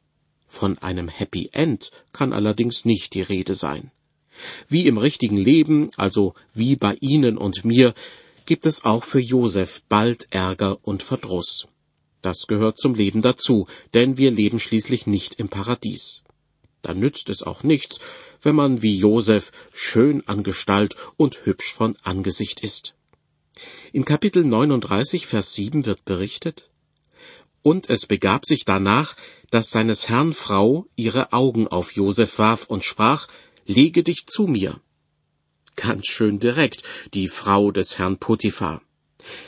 Von 0.46 0.78
einem 0.78 1.08
Happy 1.08 1.50
End 1.52 1.90
kann 2.12 2.32
allerdings 2.32 2.84
nicht 2.84 3.14
die 3.14 3.22
Rede 3.22 3.54
sein. 3.54 3.90
Wie 4.68 4.86
im 4.86 4.98
richtigen 4.98 5.36
Leben, 5.36 5.90
also 5.96 6.34
wie 6.52 6.76
bei 6.76 6.96
Ihnen 7.00 7.38
und 7.38 7.64
mir, 7.64 7.94
gibt 8.46 8.66
es 8.66 8.84
auch 8.84 9.04
für 9.04 9.20
Josef 9.20 9.82
bald 9.88 10.28
Ärger 10.30 10.78
und 10.82 11.02
Verdruss. 11.02 11.66
Das 12.22 12.46
gehört 12.46 12.78
zum 12.78 12.94
Leben 12.94 13.22
dazu, 13.22 13.66
denn 13.92 14.16
wir 14.16 14.30
leben 14.30 14.58
schließlich 14.58 15.06
nicht 15.06 15.34
im 15.34 15.48
Paradies. 15.48 16.22
Da 16.82 16.94
nützt 16.94 17.28
es 17.30 17.42
auch 17.42 17.62
nichts, 17.62 17.98
wenn 18.42 18.54
man 18.54 18.82
wie 18.82 18.96
Josef 18.98 19.52
schön 19.72 20.26
an 20.26 20.42
Gestalt 20.42 20.96
und 21.16 21.46
hübsch 21.46 21.72
von 21.72 21.96
Angesicht 22.02 22.60
ist. 22.60 22.94
In 23.92 24.04
Kapitel 24.04 24.44
39, 24.44 25.26
Vers 25.26 25.54
7 25.54 25.86
wird 25.86 26.04
berichtet, 26.04 26.68
Und 27.62 27.88
es 27.88 28.06
begab 28.06 28.44
sich 28.46 28.64
danach, 28.64 29.16
dass 29.50 29.70
seines 29.70 30.08
Herrn 30.08 30.32
Frau 30.32 30.86
ihre 30.96 31.32
Augen 31.32 31.68
auf 31.68 31.92
Josef 31.92 32.38
warf 32.38 32.66
und 32.66 32.84
sprach, 32.84 33.28
Lege 33.66 34.02
dich 34.02 34.26
zu 34.26 34.46
mir. 34.46 34.80
Ganz 35.76 36.06
schön 36.06 36.38
direkt, 36.38 36.82
die 37.14 37.28
Frau 37.28 37.70
des 37.70 37.98
Herrn 37.98 38.18
Potiphar. 38.18 38.82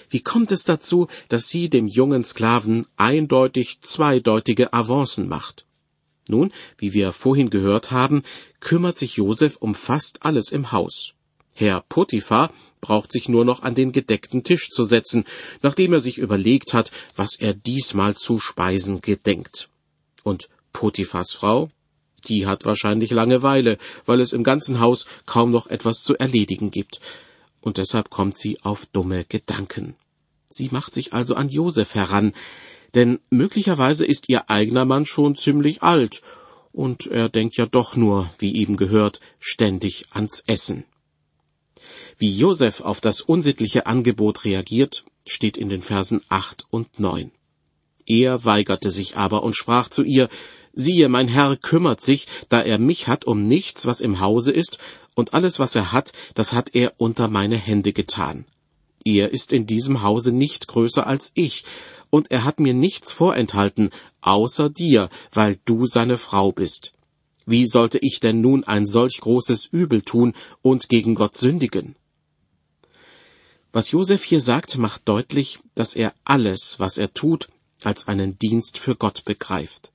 Wie 0.08 0.22
kommt 0.22 0.52
es 0.52 0.64
dazu, 0.64 1.08
dass 1.28 1.48
sie 1.48 1.68
dem 1.68 1.86
jungen 1.86 2.24
Sklaven 2.24 2.86
eindeutig 2.96 3.82
zweideutige 3.82 4.72
Avancen 4.72 5.28
macht? 5.28 5.66
Nun, 6.28 6.52
wie 6.78 6.92
wir 6.92 7.12
vorhin 7.12 7.50
gehört 7.50 7.90
haben, 7.90 8.22
kümmert 8.60 8.96
sich 8.96 9.16
Josef 9.16 9.56
um 9.56 9.74
fast 9.74 10.24
alles 10.24 10.50
im 10.50 10.72
Haus. 10.72 11.15
Herr 11.58 11.80
Potiphar 11.88 12.52
braucht 12.82 13.10
sich 13.10 13.30
nur 13.30 13.46
noch 13.46 13.62
an 13.62 13.74
den 13.74 13.90
gedeckten 13.90 14.44
Tisch 14.44 14.68
zu 14.68 14.84
setzen, 14.84 15.24
nachdem 15.62 15.94
er 15.94 16.02
sich 16.02 16.18
überlegt 16.18 16.74
hat, 16.74 16.92
was 17.16 17.36
er 17.38 17.54
diesmal 17.54 18.14
zu 18.14 18.38
speisen 18.38 19.00
gedenkt. 19.00 19.70
Und 20.22 20.50
Potiphars 20.74 21.32
Frau, 21.32 21.70
die 22.28 22.46
hat 22.46 22.66
wahrscheinlich 22.66 23.10
Langeweile, 23.10 23.78
weil 24.04 24.20
es 24.20 24.34
im 24.34 24.44
ganzen 24.44 24.80
Haus 24.80 25.06
kaum 25.24 25.50
noch 25.50 25.68
etwas 25.68 26.02
zu 26.02 26.14
erledigen 26.18 26.70
gibt. 26.70 27.00
Und 27.62 27.78
deshalb 27.78 28.10
kommt 28.10 28.36
sie 28.36 28.60
auf 28.62 28.84
dumme 28.84 29.24
Gedanken. 29.24 29.94
Sie 30.50 30.68
macht 30.70 30.92
sich 30.92 31.14
also 31.14 31.36
an 31.36 31.48
Josef 31.48 31.94
heran, 31.94 32.34
denn 32.94 33.18
möglicherweise 33.30 34.04
ist 34.04 34.28
ihr 34.28 34.50
eigener 34.50 34.84
Mann 34.84 35.06
schon 35.06 35.36
ziemlich 35.36 35.82
alt, 35.82 36.20
und 36.72 37.06
er 37.06 37.30
denkt 37.30 37.56
ja 37.56 37.64
doch 37.64 37.96
nur, 37.96 38.30
wie 38.38 38.56
eben 38.56 38.76
gehört, 38.76 39.20
ständig 39.40 40.04
ans 40.10 40.44
Essen. 40.46 40.84
Wie 42.18 42.34
Josef 42.34 42.80
auf 42.80 43.02
das 43.02 43.20
unsittliche 43.20 43.84
Angebot 43.84 44.46
reagiert, 44.46 45.04
steht 45.26 45.58
in 45.58 45.68
den 45.68 45.82
Versen 45.82 46.22
acht 46.30 46.64
und 46.70 46.98
neun. 46.98 47.30
Er 48.06 48.46
weigerte 48.46 48.88
sich 48.88 49.18
aber 49.18 49.42
und 49.42 49.54
sprach 49.54 49.90
zu 49.90 50.02
ihr, 50.02 50.30
Siehe, 50.72 51.10
mein 51.10 51.28
Herr 51.28 51.58
kümmert 51.58 52.00
sich, 52.00 52.26
da 52.48 52.62
er 52.62 52.78
mich 52.78 53.06
hat, 53.06 53.26
um 53.26 53.46
nichts, 53.46 53.84
was 53.84 54.00
im 54.00 54.20
Hause 54.20 54.50
ist, 54.50 54.78
und 55.14 55.34
alles, 55.34 55.58
was 55.58 55.76
er 55.76 55.92
hat, 55.92 56.14
das 56.34 56.54
hat 56.54 56.74
er 56.74 56.94
unter 56.96 57.28
meine 57.28 57.56
Hände 57.56 57.92
getan. 57.92 58.46
Er 59.04 59.32
ist 59.32 59.52
in 59.52 59.66
diesem 59.66 60.02
Hause 60.02 60.32
nicht 60.32 60.68
größer 60.68 61.06
als 61.06 61.32
ich, 61.34 61.64
und 62.08 62.30
er 62.30 62.44
hat 62.44 62.60
mir 62.60 62.72
nichts 62.72 63.12
vorenthalten, 63.12 63.90
außer 64.22 64.70
dir, 64.70 65.10
weil 65.32 65.58
du 65.66 65.84
seine 65.84 66.16
Frau 66.16 66.50
bist. 66.50 66.92
Wie 67.44 67.66
sollte 67.66 67.98
ich 67.98 68.20
denn 68.20 68.40
nun 68.40 68.64
ein 68.64 68.86
solch 68.86 69.20
großes 69.20 69.66
Übel 69.66 70.00
tun 70.00 70.34
und 70.62 70.88
gegen 70.88 71.14
Gott 71.14 71.36
sündigen? 71.36 71.94
Was 73.76 73.90
Josef 73.90 74.24
hier 74.24 74.40
sagt, 74.40 74.78
macht 74.78 75.06
deutlich, 75.06 75.58
dass 75.74 75.96
er 75.96 76.14
alles, 76.24 76.76
was 76.78 76.96
er 76.96 77.12
tut, 77.12 77.50
als 77.84 78.08
einen 78.08 78.38
Dienst 78.38 78.78
für 78.78 78.96
Gott 78.96 79.26
begreift. 79.26 79.92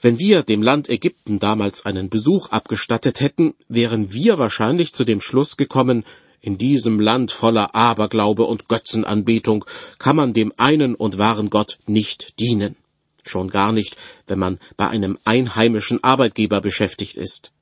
Wenn 0.00 0.18
wir 0.18 0.42
dem 0.42 0.60
Land 0.60 0.88
Ägypten 0.88 1.38
damals 1.38 1.86
einen 1.86 2.10
Besuch 2.10 2.48
abgestattet 2.48 3.20
hätten, 3.20 3.54
wären 3.68 4.12
wir 4.12 4.40
wahrscheinlich 4.40 4.92
zu 4.92 5.04
dem 5.04 5.20
Schluss 5.20 5.56
gekommen, 5.56 6.04
in 6.40 6.58
diesem 6.58 6.98
Land 6.98 7.30
voller 7.30 7.76
Aberglaube 7.76 8.42
und 8.42 8.66
Götzenanbetung 8.66 9.64
kann 10.00 10.16
man 10.16 10.32
dem 10.32 10.52
einen 10.56 10.96
und 10.96 11.18
wahren 11.18 11.50
Gott 11.50 11.78
nicht 11.86 12.40
dienen. 12.40 12.74
Schon 13.22 13.50
gar 13.50 13.70
nicht, 13.70 13.96
wenn 14.26 14.40
man 14.40 14.58
bei 14.76 14.88
einem 14.88 15.20
einheimischen 15.22 16.02
Arbeitgeber 16.02 16.60
beschäftigt 16.60 17.16
ist. 17.16 17.52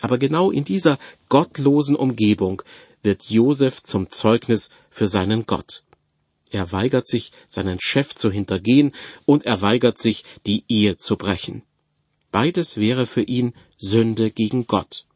Aber 0.00 0.18
genau 0.18 0.50
in 0.50 0.64
dieser 0.64 0.98
gottlosen 1.30 1.96
Umgebung 1.96 2.62
wird 3.02 3.24
Josef 3.24 3.82
zum 3.82 4.10
Zeugnis 4.10 4.70
für 4.90 5.08
seinen 5.08 5.46
Gott. 5.46 5.84
Er 6.50 6.72
weigert 6.72 7.06
sich, 7.06 7.32
seinen 7.46 7.78
Chef 7.80 8.14
zu 8.14 8.30
hintergehen, 8.30 8.94
und 9.26 9.44
er 9.44 9.60
weigert 9.60 9.98
sich, 9.98 10.24
die 10.46 10.64
Ehe 10.68 10.96
zu 10.96 11.16
brechen. 11.16 11.62
Beides 12.30 12.76
wäre 12.76 13.06
für 13.06 13.22
ihn 13.22 13.54
Sünde 13.76 14.30
gegen 14.30 14.66
Gott. 14.66 15.06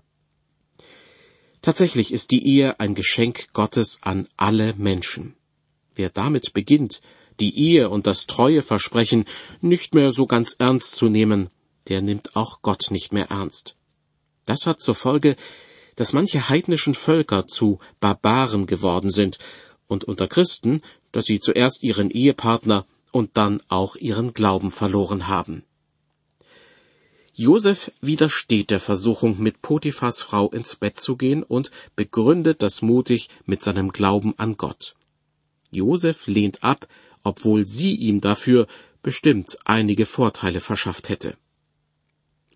Tatsächlich 1.62 2.12
ist 2.12 2.30
die 2.30 2.46
Ehe 2.46 2.80
ein 2.80 2.94
Geschenk 2.94 3.52
Gottes 3.52 3.98
an 4.02 4.28
alle 4.36 4.74
Menschen. 4.74 5.34
Wer 5.94 6.10
damit 6.10 6.52
beginnt, 6.52 7.00
die 7.40 7.56
Ehe 7.56 7.88
und 7.88 8.06
das 8.06 8.26
Treueversprechen 8.26 9.24
nicht 9.60 9.94
mehr 9.94 10.12
so 10.12 10.26
ganz 10.26 10.56
ernst 10.58 10.96
zu 10.96 11.08
nehmen, 11.08 11.50
der 11.88 12.02
nimmt 12.02 12.36
auch 12.36 12.62
Gott 12.62 12.90
nicht 12.90 13.12
mehr 13.12 13.30
ernst. 13.30 13.76
Das 14.44 14.66
hat 14.66 14.80
zur 14.80 14.94
Folge, 14.94 15.36
dass 15.96 16.12
manche 16.12 16.49
heidnischen 16.49 16.94
Völker 16.94 17.46
zu 17.46 17.78
Barbaren 18.00 18.66
geworden 18.66 19.11
sind 19.11 19.38
und 19.87 20.04
unter 20.04 20.28
Christen, 20.28 20.82
dass 21.12 21.26
sie 21.26 21.40
zuerst 21.40 21.82
ihren 21.82 22.11
Ehepartner 22.11 22.87
und 23.11 23.37
dann 23.37 23.62
auch 23.68 23.96
ihren 23.96 24.32
Glauben 24.32 24.70
verloren 24.70 25.28
haben. 25.28 25.64
Josef 27.34 27.90
widersteht 28.02 28.70
der 28.70 28.80
Versuchung, 28.80 29.40
mit 29.40 29.62
Potiphas 29.62 30.20
Frau 30.20 30.50
ins 30.50 30.76
Bett 30.76 31.00
zu 31.00 31.16
gehen 31.16 31.42
und 31.42 31.70
begründet 31.96 32.61
das 32.61 32.82
mutig 32.82 33.30
mit 33.46 33.62
seinem 33.62 33.90
Glauben 33.90 34.34
an 34.38 34.56
Gott. 34.56 34.94
Josef 35.70 36.26
lehnt 36.26 36.62
ab, 36.62 36.87
obwohl 37.22 37.66
sie 37.66 37.94
ihm 37.94 38.20
dafür 38.20 38.66
bestimmt 39.02 39.58
einige 39.64 40.04
Vorteile 40.04 40.61
verschafft 40.61 41.08
hätte. 41.08 41.37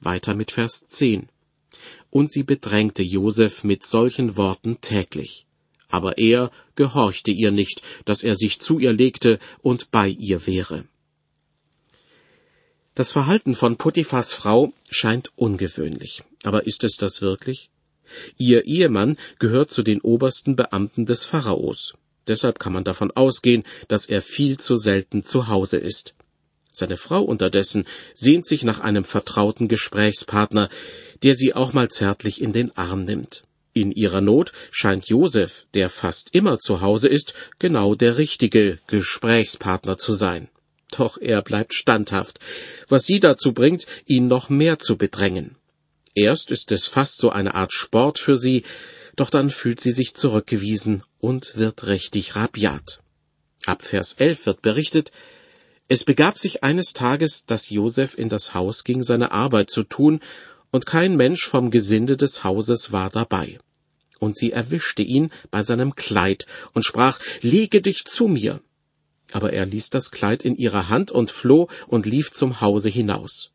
Weiter 0.00 0.34
mit 0.34 0.50
Vers 0.50 0.86
10. 0.86 1.30
Und 2.18 2.32
sie 2.32 2.44
bedrängte 2.44 3.02
Josef 3.02 3.62
mit 3.62 3.84
solchen 3.84 4.38
Worten 4.38 4.80
täglich. 4.80 5.44
Aber 5.88 6.16
er 6.16 6.50
gehorchte 6.74 7.30
ihr 7.30 7.50
nicht, 7.50 7.82
dass 8.06 8.22
er 8.22 8.36
sich 8.36 8.58
zu 8.58 8.78
ihr 8.78 8.94
legte 8.94 9.38
und 9.60 9.90
bei 9.90 10.08
ihr 10.08 10.46
wäre. 10.46 10.86
Das 12.94 13.12
Verhalten 13.12 13.54
von 13.54 13.76
Potiphas 13.76 14.32
Frau 14.32 14.72
scheint 14.88 15.30
ungewöhnlich. 15.36 16.22
Aber 16.42 16.66
ist 16.66 16.84
es 16.84 16.96
das 16.96 17.20
wirklich? 17.20 17.68
Ihr 18.38 18.64
Ehemann 18.64 19.18
gehört 19.38 19.70
zu 19.70 19.82
den 19.82 20.00
obersten 20.00 20.56
Beamten 20.56 21.04
des 21.04 21.26
Pharaos. 21.26 21.92
Deshalb 22.26 22.58
kann 22.58 22.72
man 22.72 22.84
davon 22.84 23.10
ausgehen, 23.10 23.62
dass 23.88 24.06
er 24.06 24.22
viel 24.22 24.56
zu 24.56 24.78
selten 24.78 25.22
zu 25.22 25.48
Hause 25.48 25.76
ist. 25.76 26.14
Seine 26.78 26.98
Frau 26.98 27.22
unterdessen 27.22 27.86
sehnt 28.12 28.44
sich 28.44 28.62
nach 28.62 28.80
einem 28.80 29.04
vertrauten 29.04 29.66
Gesprächspartner, 29.66 30.68
der 31.22 31.34
sie 31.34 31.54
auch 31.54 31.72
mal 31.72 31.88
zärtlich 31.88 32.42
in 32.42 32.52
den 32.52 32.76
Arm 32.76 33.00
nimmt. 33.00 33.44
In 33.72 33.92
ihrer 33.92 34.20
Not 34.20 34.52
scheint 34.70 35.08
Josef, 35.08 35.66
der 35.72 35.88
fast 35.88 36.28
immer 36.32 36.58
zu 36.58 36.82
Hause 36.82 37.08
ist, 37.08 37.32
genau 37.58 37.94
der 37.94 38.18
richtige 38.18 38.78
Gesprächspartner 38.88 39.96
zu 39.96 40.12
sein. 40.12 40.48
Doch 40.90 41.16
er 41.16 41.40
bleibt 41.40 41.72
standhaft, 41.72 42.40
was 42.88 43.06
sie 43.06 43.20
dazu 43.20 43.54
bringt, 43.54 43.86
ihn 44.04 44.28
noch 44.28 44.50
mehr 44.50 44.78
zu 44.78 44.98
bedrängen. 44.98 45.56
Erst 46.14 46.50
ist 46.50 46.72
es 46.72 46.86
fast 46.86 47.20
so 47.20 47.30
eine 47.30 47.54
Art 47.54 47.72
Sport 47.72 48.18
für 48.18 48.36
sie, 48.36 48.64
Doch 49.16 49.30
dann 49.30 49.48
fühlt 49.48 49.80
sie 49.80 49.92
sich 49.92 50.14
zurückgewiesen 50.14 51.02
und 51.20 51.56
wird 51.56 51.86
richtig 51.86 52.36
rabiat. 52.36 53.00
Ab 53.64 53.82
Vers 53.82 54.12
11 54.18 54.44
wird 54.44 54.60
berichtet, 54.60 55.10
es 55.88 56.04
begab 56.04 56.36
sich 56.36 56.64
eines 56.64 56.92
Tages, 56.92 57.46
dass 57.46 57.70
Josef 57.70 58.18
in 58.18 58.28
das 58.28 58.54
Haus 58.54 58.82
ging, 58.82 59.02
seine 59.02 59.30
Arbeit 59.32 59.70
zu 59.70 59.84
tun, 59.84 60.20
und 60.72 60.84
kein 60.84 61.16
Mensch 61.16 61.46
vom 61.46 61.70
Gesinde 61.70 62.16
des 62.16 62.42
Hauses 62.42 62.90
war 62.90 63.08
dabei. 63.08 63.58
Und 64.18 64.36
sie 64.36 64.50
erwischte 64.50 65.02
ihn 65.02 65.30
bei 65.50 65.62
seinem 65.62 65.94
Kleid 65.94 66.46
und 66.72 66.84
sprach, 66.84 67.20
Lege 67.40 67.80
dich 67.80 68.04
zu 68.04 68.26
mir. 68.26 68.60
Aber 69.32 69.52
er 69.52 69.64
ließ 69.64 69.90
das 69.90 70.10
Kleid 70.10 70.44
in 70.44 70.56
ihrer 70.56 70.88
Hand 70.88 71.10
und 71.10 71.30
floh 71.30 71.68
und 71.86 72.06
lief 72.06 72.32
zum 72.32 72.60
Hause 72.60 72.88
hinaus. 72.88 73.52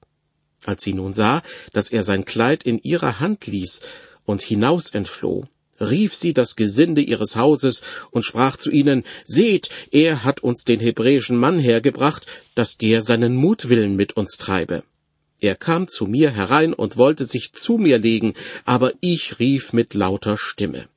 Als 0.64 0.84
sie 0.84 0.94
nun 0.94 1.14
sah, 1.14 1.42
dass 1.74 1.92
er 1.92 2.04
sein 2.04 2.24
Kleid 2.24 2.64
in 2.64 2.80
ihrer 2.82 3.20
Hand 3.20 3.48
ließ 3.48 3.82
und 4.26 4.42
hinaus 4.42 4.92
entfloh, 4.92 5.46
rief 5.82 6.14
sie 6.14 6.34
das 6.34 6.56
Gesinde 6.56 7.02
ihres 7.02 7.36
Hauses 7.36 7.82
und 8.12 8.24
sprach 8.24 8.58
zu 8.58 8.72
ihnen, 8.72 9.04
Seht, 9.26 9.70
er 9.92 10.24
hat 10.24 10.42
uns 10.44 10.64
den 10.64 10.80
hebräischen 10.80 11.38
Mann 11.38 11.60
hergebracht, 11.60 12.28
dass 12.56 12.78
der 12.78 13.02
seinen 13.02 13.36
Mutwillen 13.36 13.96
mit 13.96 14.16
uns 14.16 14.38
treibe. 14.38 14.84
Er 15.42 15.56
kam 15.56 15.88
zu 15.88 16.06
mir 16.06 16.30
herein 16.30 16.74
und 16.74 16.98
wollte 16.98 17.26
sich 17.26 17.54
zu 17.54 17.78
mir 17.78 17.98
legen, 17.98 18.36
aber 18.64 18.94
ich 19.02 19.40
rief 19.40 19.74
mit 19.74 19.96
lauter 19.96 20.38
Stimme. 20.38 20.88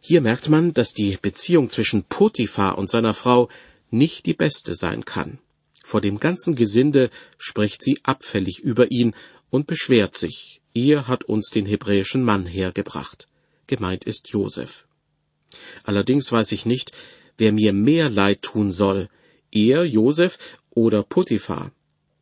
Hier 0.00 0.20
merkt 0.20 0.48
man, 0.48 0.72
dass 0.72 0.94
die 0.94 1.18
Beziehung 1.20 1.68
zwischen 1.68 2.04
Potiphar 2.04 2.78
und 2.78 2.88
seiner 2.88 3.12
Frau 3.12 3.48
nicht 3.90 4.24
die 4.26 4.34
beste 4.34 4.74
sein 4.74 5.04
kann. 5.04 5.38
Vor 5.84 6.00
dem 6.00 6.20
ganzen 6.20 6.54
Gesinde 6.54 7.10
spricht 7.38 7.82
sie 7.82 7.98
abfällig 8.04 8.60
über 8.60 8.92
ihn 8.92 9.14
und 9.50 9.66
beschwert 9.66 10.16
sich. 10.16 10.59
Er 10.74 11.08
hat 11.08 11.24
uns 11.24 11.50
den 11.50 11.66
hebräischen 11.66 12.22
Mann 12.22 12.46
hergebracht. 12.46 13.26
Gemeint 13.66 14.04
ist 14.04 14.28
Josef. 14.28 14.86
Allerdings 15.84 16.30
weiß 16.30 16.52
ich 16.52 16.64
nicht, 16.66 16.92
wer 17.36 17.52
mir 17.52 17.72
mehr 17.72 18.08
Leid 18.08 18.42
tun 18.42 18.70
soll, 18.70 19.08
er, 19.50 19.84
Josef 19.84 20.38
oder 20.70 21.02
Potiphar. 21.02 21.72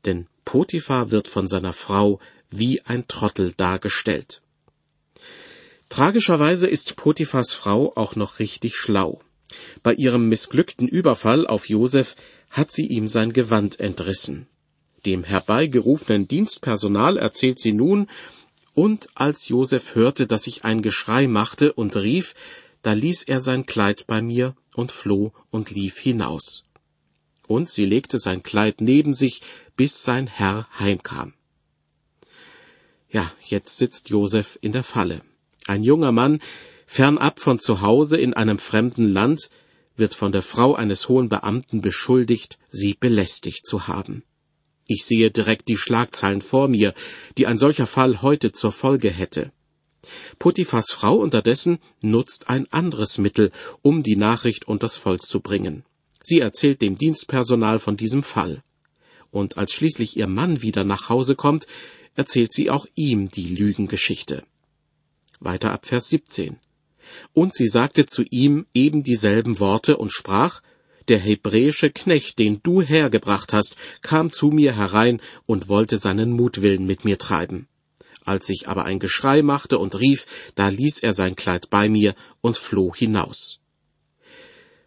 Denn 0.07 0.26
Potiphar 0.45 1.11
wird 1.11 1.28
von 1.28 1.47
seiner 1.47 1.75
Frau 1.75 2.21
wie 2.50 2.81
ein 2.83 3.07
Trottel 3.07 3.52
dargestellt. 3.57 4.40
Tragischerweise 5.90 6.67
ist 6.67 6.97
Potiphars 6.97 7.52
Frau 7.52 7.93
auch 7.97 8.17
noch 8.17 8.38
richtig 8.38 8.76
schlau. 8.76 9.21
Bei 9.83 9.95
ihrem 9.95 10.28
missglückten 10.28 10.88
Überfall 10.88 11.47
auf 11.47 11.69
Josef 11.69 12.14
hat 12.50 12.73
sie 12.73 12.87
ihm 12.87 13.09
sein 13.09 13.33
Gewand 13.33 13.81
entrissen. 13.81 14.47
Dem 15.07 15.25
herbeigerufenen 15.25 16.28
Dienstpersonal 16.28 17.17
erzählt 17.17 17.59
sie 17.59 17.73
nun, 17.73 18.09
und 18.78 19.08
als 19.16 19.49
Josef 19.49 19.97
hörte, 19.97 20.28
dass 20.28 20.47
ich 20.47 20.64
ein 20.64 20.82
Geschrei 20.82 21.26
machte 21.26 21.73
und 21.73 21.97
rief, 21.97 22.37
da 22.82 22.92
ließ 22.92 23.25
er 23.25 23.40
sein 23.40 23.66
Kleid 23.66 24.06
bei 24.06 24.23
mir 24.23 24.54
und 24.73 24.92
floh 24.92 25.32
und 25.50 25.73
lief 25.73 25.99
hinaus. 25.99 26.62
Und 27.49 27.68
sie 27.68 27.87
legte 27.87 28.20
sein 28.20 28.44
Kleid 28.44 28.80
neben 28.80 29.14
sich, 29.14 29.42
bis 29.75 30.04
sein 30.04 30.28
Herr 30.28 30.68
heimkam. 30.78 31.35
Ja, 33.11 33.32
jetzt 33.44 33.78
sitzt 33.78 34.11
Josef 34.11 34.61
in 34.61 34.70
der 34.70 34.85
Falle. 34.85 35.23
Ein 35.66 35.82
junger 35.82 36.12
Mann, 36.12 36.38
fernab 36.87 37.40
von 37.40 37.58
zu 37.58 37.80
Hause 37.80 38.16
in 38.16 38.32
einem 38.32 38.61
fremden 38.61 39.12
Land, 39.12 39.50
wird 39.97 40.14
von 40.14 40.30
der 40.30 40.42
Frau 40.42 40.76
eines 40.76 41.08
hohen 41.08 41.28
Beamten 41.28 41.80
beschuldigt, 41.80 42.61
sie 42.68 42.94
belästigt 42.94 43.66
zu 43.66 43.88
haben. 43.88 44.23
Ich 44.90 45.04
sehe 45.04 45.30
direkt 45.30 45.68
die 45.68 45.76
Schlagzeilen 45.76 46.40
vor 46.40 46.66
mir, 46.66 46.95
die 47.37 47.47
ein 47.47 47.59
solcher 47.59 47.87
Fall 47.87 48.23
heute 48.23 48.52
zur 48.52 48.73
Folge 48.73 49.11
hätte. 49.11 49.52
Potiphas 50.38 50.90
Frau 50.90 51.16
unterdessen 51.16 51.78
nutzt 52.00 52.49
ein 52.49 52.66
anderes 52.73 53.18
Mittel, 53.18 53.52
um 53.83 54.02
die 54.02 54.16
Nachricht 54.16 54.66
unters 54.66 54.97
Volk 54.97 55.23
zu 55.23 55.40
bringen. 55.40 55.85
Sie 56.23 56.40
erzählt 56.40 56.80
dem 56.80 56.97
Dienstpersonal 56.97 57.78
von 57.78 57.99
diesem 57.99 58.23
Fall. 58.23 58.62
Und 59.30 59.58
als 59.58 59.75
schließlich 59.75 60.17
ihr 60.17 60.26
Mann 60.26 60.63
wieder 60.63 60.84
nach 60.84 61.10
Hause 61.10 61.36
kommt, 61.36 61.67
erzählt 62.15 62.54
sie 62.54 62.71
auch 62.71 62.86
ihm 62.95 63.30
die 63.30 63.54
Lügengeschichte. 63.54 64.43
Weiter 65.39 65.71
ab 65.71 65.84
Vers 65.84 66.08
17. 66.08 66.56
Und 67.34 67.54
sie 67.54 67.69
sagte 67.69 68.06
zu 68.06 68.23
ihm 68.23 68.65
eben 68.73 69.02
dieselben 69.02 69.60
Worte 69.60 69.99
und 69.99 70.15
sprach, 70.15 70.63
der 71.08 71.18
hebräische 71.18 71.90
Knecht, 71.90 72.38
den 72.38 72.60
du 72.62 72.82
hergebracht 72.82 73.52
hast, 73.52 73.76
kam 74.02 74.30
zu 74.30 74.49
mir 74.49 74.76
herein 74.76 75.21
und 75.47 75.68
wollte 75.68 75.99
seinen 75.99 76.32
Mutwillen 76.32 76.86
mit 76.86 77.04
mir 77.04 77.18
treiben. 77.18 77.68
Als 78.25 78.49
ich 78.50 78.68
aber 78.68 78.84
ein 78.84 78.99
Geschrei 78.99 79.42
machte 79.42 79.78
und 79.78 79.99
rief, 79.99 80.26
da 80.54 80.68
ließ 80.68 80.99
er 80.99 81.14
sein 81.14 81.34
Kleid 81.34 81.71
bei 81.71 81.88
mir 81.88 82.14
und 82.40 82.56
floh 82.56 82.94
hinaus. 82.94 83.60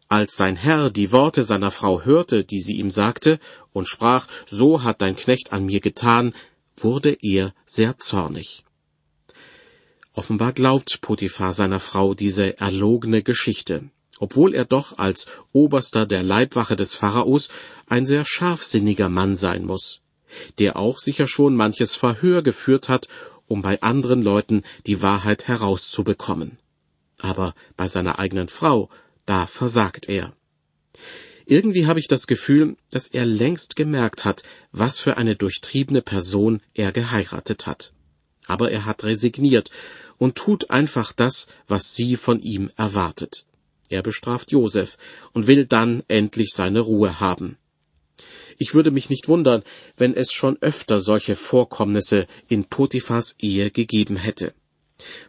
Als 0.07 0.35
sein 0.35 0.57
Herr 0.57 0.89
die 0.89 1.11
Worte 1.11 1.43
seiner 1.43 1.71
Frau 1.71 2.03
hörte, 2.03 2.43
die 2.43 2.61
sie 2.61 2.75
ihm 2.75 2.91
sagte, 2.91 3.39
und 3.71 3.87
sprach, 3.87 4.27
so 4.45 4.83
hat 4.83 5.01
dein 5.01 5.15
Knecht 5.15 5.53
an 5.53 5.65
mir 5.65 5.79
getan, 5.79 6.33
wurde 6.75 7.17
er 7.21 7.53
sehr 7.65 7.97
zornig. 7.97 8.63
Offenbar 10.13 10.51
glaubt 10.51 10.99
Potiphar 11.01 11.53
seiner 11.53 11.79
Frau 11.79 12.13
diese 12.13 12.59
erlogene 12.59 13.23
Geschichte, 13.23 13.89
obwohl 14.21 14.53
er 14.53 14.65
doch 14.65 14.99
als 14.99 15.25
Oberster 15.51 16.05
der 16.05 16.21
Leibwache 16.21 16.75
des 16.75 16.93
Pharaos 16.93 17.49
ein 17.87 18.05
sehr 18.05 18.23
scharfsinniger 18.23 19.09
Mann 19.09 19.35
sein 19.35 19.65
muss, 19.65 20.01
der 20.59 20.77
auch 20.77 20.99
sicher 20.99 21.27
schon 21.27 21.55
manches 21.55 21.95
Verhör 21.95 22.43
geführt 22.43 22.87
hat, 22.87 23.07
um 23.47 23.63
bei 23.63 23.81
anderen 23.81 24.21
Leuten 24.21 24.61
die 24.85 25.01
Wahrheit 25.01 25.47
herauszubekommen. 25.47 26.59
Aber 27.17 27.55
bei 27.75 27.87
seiner 27.87 28.19
eigenen 28.19 28.47
Frau, 28.47 28.89
da 29.25 29.47
versagt 29.47 30.07
er. 30.07 30.33
Irgendwie 31.47 31.87
habe 31.87 31.99
ich 31.99 32.07
das 32.07 32.27
Gefühl, 32.27 32.77
dass 32.91 33.07
er 33.07 33.25
längst 33.25 33.75
gemerkt 33.75 34.23
hat, 34.23 34.43
was 34.71 34.99
für 34.99 35.17
eine 35.17 35.35
durchtriebene 35.35 36.03
Person 36.03 36.61
er 36.75 36.91
geheiratet 36.91 37.65
hat. 37.65 37.91
Aber 38.45 38.69
er 38.69 38.85
hat 38.85 39.03
resigniert 39.03 39.71
und 40.19 40.35
tut 40.35 40.69
einfach 40.69 41.11
das, 41.11 41.47
was 41.67 41.95
sie 41.95 42.15
von 42.15 42.39
ihm 42.39 42.69
erwartet. 42.77 43.45
Er 43.91 44.01
bestraft 44.01 44.51
Josef 44.51 44.97
und 45.33 45.47
will 45.47 45.65
dann 45.65 46.01
endlich 46.07 46.53
seine 46.53 46.79
Ruhe 46.79 47.19
haben. 47.19 47.57
Ich 48.57 48.73
würde 48.73 48.89
mich 48.89 49.09
nicht 49.09 49.27
wundern, 49.27 49.63
wenn 49.97 50.13
es 50.15 50.31
schon 50.31 50.57
öfter 50.61 51.01
solche 51.01 51.35
Vorkommnisse 51.35 52.25
in 52.47 52.63
Potiphas 52.63 53.35
Ehe 53.39 53.69
gegeben 53.69 54.15
hätte. 54.15 54.53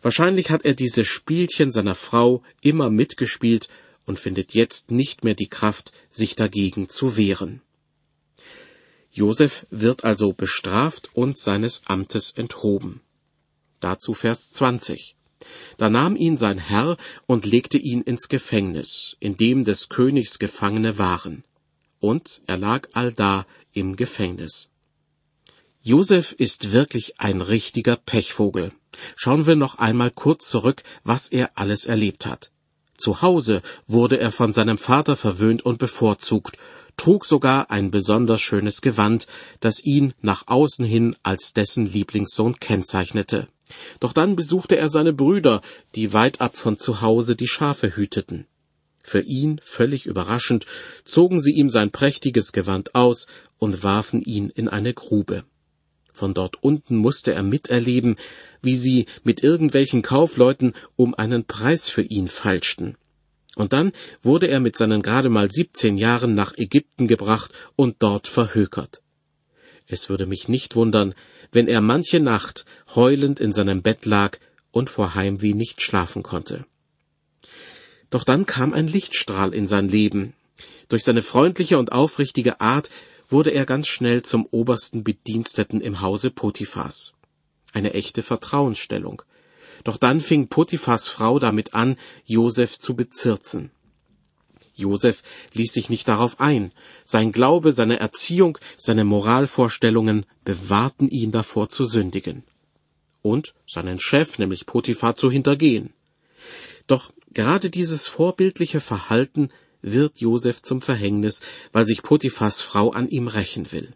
Wahrscheinlich 0.01 0.51
hat 0.51 0.64
er 0.64 0.75
diese 0.75 1.05
Spielchen 1.05 1.72
seiner 1.72 1.96
Frau 1.96 2.44
immer 2.61 2.88
mitgespielt 2.88 3.68
und 4.07 4.20
findet 4.20 4.55
jetzt 4.55 4.92
nicht 4.92 5.25
mehr 5.25 5.35
die 5.35 5.48
Kraft, 5.48 5.90
sich 6.09 6.37
dagegen 6.37 6.88
zu 6.88 7.16
wehren. 7.16 7.62
Josef 9.11 9.66
wird 9.70 10.05
also 10.05 10.33
bestraft 10.35 11.11
und 11.14 11.37
seines 11.37 11.83
Amtes 11.87 12.31
enthoben. 12.31 13.01
Dazu 13.81 14.14
Vers 14.14 14.51
20. 14.51 15.16
Da 15.78 15.88
nahm 15.88 16.16
ihn 16.16 16.37
sein 16.37 16.59
Herr 16.59 16.96
und 17.26 17.46
legte 17.46 17.78
ihn 17.78 18.02
ins 18.02 18.28
Gefängnis, 18.28 19.16
in 19.20 19.37
dem 19.37 19.64
des 19.64 19.88
Königs 19.88 20.38
Gefangene 20.38 20.98
waren. 20.98 21.44
Und 22.00 22.42
er 22.46 22.59
lag 22.59 22.88
allda 22.92 23.46
im 23.72 23.96
Gefängnis. 23.96 24.68
Josef 25.83 26.33
ist 26.33 26.72
wirklich 26.72 27.18
ein 27.18 27.40
richtiger 27.40 27.96
Pechvogel. 27.96 28.72
Schauen 29.16 29.46
wir 29.46 29.57
noch 29.57 29.78
einmal 29.78 30.11
kurz 30.11 30.48
zurück, 30.48 30.83
was 31.02 31.28
er 31.28 31.59
alles 31.59 31.87
erlebt 31.87 32.26
hat. 32.26 32.52
Zu 32.96 33.20
Hause 33.20 33.62
wurde 33.88 34.20
er 34.20 34.31
von 34.31 34.52
seinem 34.52 34.78
Vater 34.78 35.16
verwöhnt 35.16 35.62
und 35.62 35.78
bevorzugt, 35.78 36.57
trug 36.96 37.26
sogar 37.26 37.70
ein 37.70 37.90
besonders 37.90 38.40
schönes 38.40 38.81
Gewand, 38.81 39.26
das 39.59 39.83
ihn 39.83 40.14
nach 40.20 40.46
außen 40.46 40.85
hin 40.85 41.16
als 41.24 41.52
dessen 41.52 41.85
Lieblingssohn 41.85 42.61
kennzeichnete. 42.61 43.48
Doch 44.01 44.13
dann 44.13 44.37
besuchte 44.37 44.77
er 44.77 44.89
seine 44.89 45.13
Brüder, 45.13 45.61
die 45.95 46.13
weit 46.13 46.41
ab 46.41 46.57
von 46.57 46.79
zu 46.79 47.01
Hause 47.01 47.37
die 47.37 47.49
Schafe 47.49 47.97
hüteten. 47.97 48.47
Für 49.05 49.21
ihn 49.21 49.61
völlig 49.63 50.07
überraschend 50.07 50.67
zogen 51.05 51.41
sie 51.41 51.53
ihm 51.53 51.71
sein 51.71 51.91
prächtiges 51.91 52.53
Gewand 52.53 52.95
aus 52.95 53.27
und 53.59 53.83
warfen 53.83 54.23
ihn 54.23 54.49
in 54.51 54.69
eine 54.69 54.95
Grube. 54.95 55.45
Von 56.13 56.35
dort 56.35 56.63
unten 56.63 56.97
musste 56.97 57.33
er 57.33 57.43
miterleben, 57.43 58.17
wie 58.61 58.77
sie 58.77 59.07
mit 59.25 59.43
irgendwelchen 59.43 60.03
Kaufleuten 60.03 60.75
um 60.95 61.15
einen 61.15 61.45
Preis 61.45 61.89
für 61.89 62.03
ihn 62.03 62.29
feilschten. 62.29 62.97
Und 63.57 63.73
dann 63.73 63.93
wurde 64.23 64.49
er 64.49 64.61
mit 64.61 64.77
seinen 64.77 65.03
gerade 65.03 65.29
mal 65.29 65.51
siebzehn 65.51 65.99
Jahren 65.99 66.35
nach 66.35 66.57
Ägypten 66.57 67.09
gebracht 67.09 67.51
und 67.77 67.97
dort 67.99 68.29
verhökert. 68.29 69.03
Es 69.87 70.09
würde 70.09 70.27
mich 70.27 70.49
nicht 70.49 70.77
wundern, 70.77 71.15
wenn 71.53 71.69
er 71.69 71.81
manche 71.81 72.19
Nacht 72.19 72.65
heulend 72.95 73.38
in 73.38 73.53
seinem 73.53 73.83
Bett 73.83 74.05
lag 74.07 74.38
und 74.73 74.91
vor 74.91 75.15
Heimweh 75.15 75.55
nicht 75.55 75.83
schlafen 75.83 76.23
konnte. 76.23 76.67
Doch 78.11 78.25
dann 78.25 78.47
kam 78.47 78.73
ein 78.73 78.88
Lichtstrahl 78.88 79.55
in 79.55 79.67
sein 79.67 79.88
Leben. 79.88 80.35
Durch 80.88 81.05
seine 81.05 81.23
freundliche 81.23 81.79
und 81.79 81.93
aufrichtige 81.93 82.61
Art 82.61 82.91
wurde 83.29 83.51
er 83.51 83.67
ganz 83.67 83.88
schnell 83.88 84.23
zum 84.23 84.47
obersten 84.51 85.05
Bediensteten 85.05 85.81
im 85.81 86.01
Hause 86.01 86.31
Potiphas. 86.31 87.12
Eine 87.73 87.95
echte 87.95 88.23
Vertrauensstellung. 88.23 89.23
Doch 89.85 89.97
dann 89.97 90.21
fing 90.21 90.49
Potiphas 90.49 91.09
Frau 91.09 91.38
damit 91.38 91.75
an, 91.75 91.97
Josef 92.25 92.79
zu 92.79 92.95
bezirzen. 92.95 93.71
Josef 94.75 95.23
ließ 95.53 95.73
sich 95.73 95.91
nicht 95.91 96.09
darauf 96.09 96.41
ein. 96.41 96.73
Sein 97.05 97.33
Glaube, 97.33 97.73
seine 97.73 98.01
Erziehung, 98.01 98.59
seine 98.77 99.05
Moralvorstellungen 99.05 100.27
bewahrten 100.45 101.09
ihn 101.09 101.31
davor 101.31 101.69
zu 101.69 101.87
sündigen. 101.87 102.45
Und 103.23 103.55
seinen 103.67 104.01
Chef, 104.01 104.39
nämlich 104.39 104.67
Potiphar, 104.67 105.17
zu 105.17 105.31
hintergehen. 105.31 105.93
Doch 106.87 107.13
gerade 107.33 107.71
dieses 107.71 108.09
vorbildliche 108.09 108.81
Verhalten 108.81 109.51
wird 109.83 110.21
Josef 110.21 110.63
zum 110.63 110.81
Verhängnis, 110.81 111.41
weil 111.73 111.87
sich 111.87 112.03
Potiphas 112.03 112.63
Frau 112.63 112.91
an 112.91 113.09
ihm 113.09 113.29
rächen 113.29 113.71
will. 113.73 113.95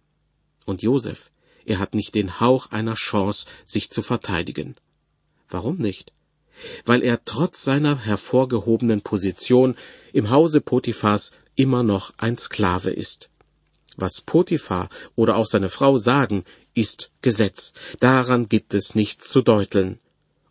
Und 0.64 0.82
Josef, 0.82 1.30
er 1.64 1.78
hat 1.78 1.94
nicht 1.94 2.14
den 2.14 2.40
Hauch 2.40 2.70
einer 2.70 2.94
Chance, 2.94 3.46
sich 3.64 3.90
zu 3.90 4.02
verteidigen. 4.02 4.76
Warum 5.48 5.78
nicht? 5.78 6.12
Weil 6.84 7.02
er 7.02 7.24
trotz 7.24 7.64
seiner 7.64 7.98
hervorgehobenen 7.98 9.02
Position 9.02 9.76
im 10.12 10.30
Hause 10.30 10.60
Potiphas 10.60 11.32
immer 11.54 11.82
noch 11.82 12.12
ein 12.18 12.38
Sklave 12.38 12.90
ist. 12.90 13.28
Was 13.96 14.20
Potiphar 14.20 14.88
oder 15.14 15.36
auch 15.36 15.46
seine 15.46 15.68
Frau 15.68 15.98
sagen, 15.98 16.44
ist 16.74 17.10
Gesetz. 17.22 17.72
Daran 18.00 18.48
gibt 18.48 18.74
es 18.74 18.94
nichts 18.94 19.28
zu 19.30 19.42
deuteln. 19.42 19.98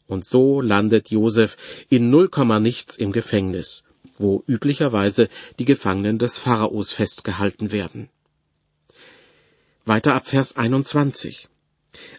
Und 0.07 0.25
so 0.25 0.61
landet 0.61 1.09
Josef 1.09 1.57
in 1.89 2.09
null 2.09 2.29
Komma 2.29 2.59
nichts 2.59 2.95
im 2.95 3.11
Gefängnis, 3.11 3.83
wo 4.17 4.43
üblicherweise 4.47 5.29
die 5.59 5.65
Gefangenen 5.65 6.19
des 6.19 6.37
Pharaos 6.37 6.91
festgehalten 6.91 7.71
werden. 7.71 8.09
Weiter 9.85 10.15
ab 10.15 10.27
Vers 10.27 10.57
21. 10.57 11.47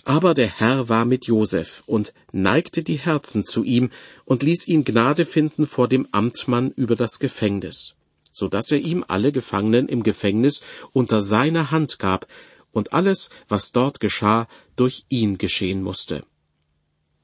Aber 0.05 0.35
der 0.35 0.49
Herr 0.49 0.89
war 0.89 1.05
mit 1.05 1.27
Josef 1.27 1.83
und 1.87 2.13
neigte 2.33 2.83
die 2.83 2.99
Herzen 2.99 3.45
zu 3.45 3.63
ihm 3.63 3.91
und 4.25 4.43
ließ 4.43 4.69
ihn 4.69 4.85
Gnade 4.85 5.25
finden 5.25 5.67
vor 5.67 5.89
dem 5.89 6.09
Amtmann 6.13 6.71
über 6.71 6.97
das 6.97 7.19
Gefängnis, 7.19 7.95
so 8.33 8.49
dass 8.49 8.71
er 8.71 8.79
ihm 8.79 9.05
alle 9.09 9.33
Gefangenen 9.33 9.89
im 9.89 10.03
Gefängnis 10.03 10.61
unter 10.93 11.23
seine 11.23 11.71
Hand 11.71 11.99
gab 11.99 12.27
und 12.73 12.93
alles, 12.93 13.31
was 13.49 13.73
dort 13.73 14.01
geschah, 14.01 14.49
durch 14.77 15.05
ihn 15.09 15.39
geschehen 15.39 15.83
musste. 15.83 16.25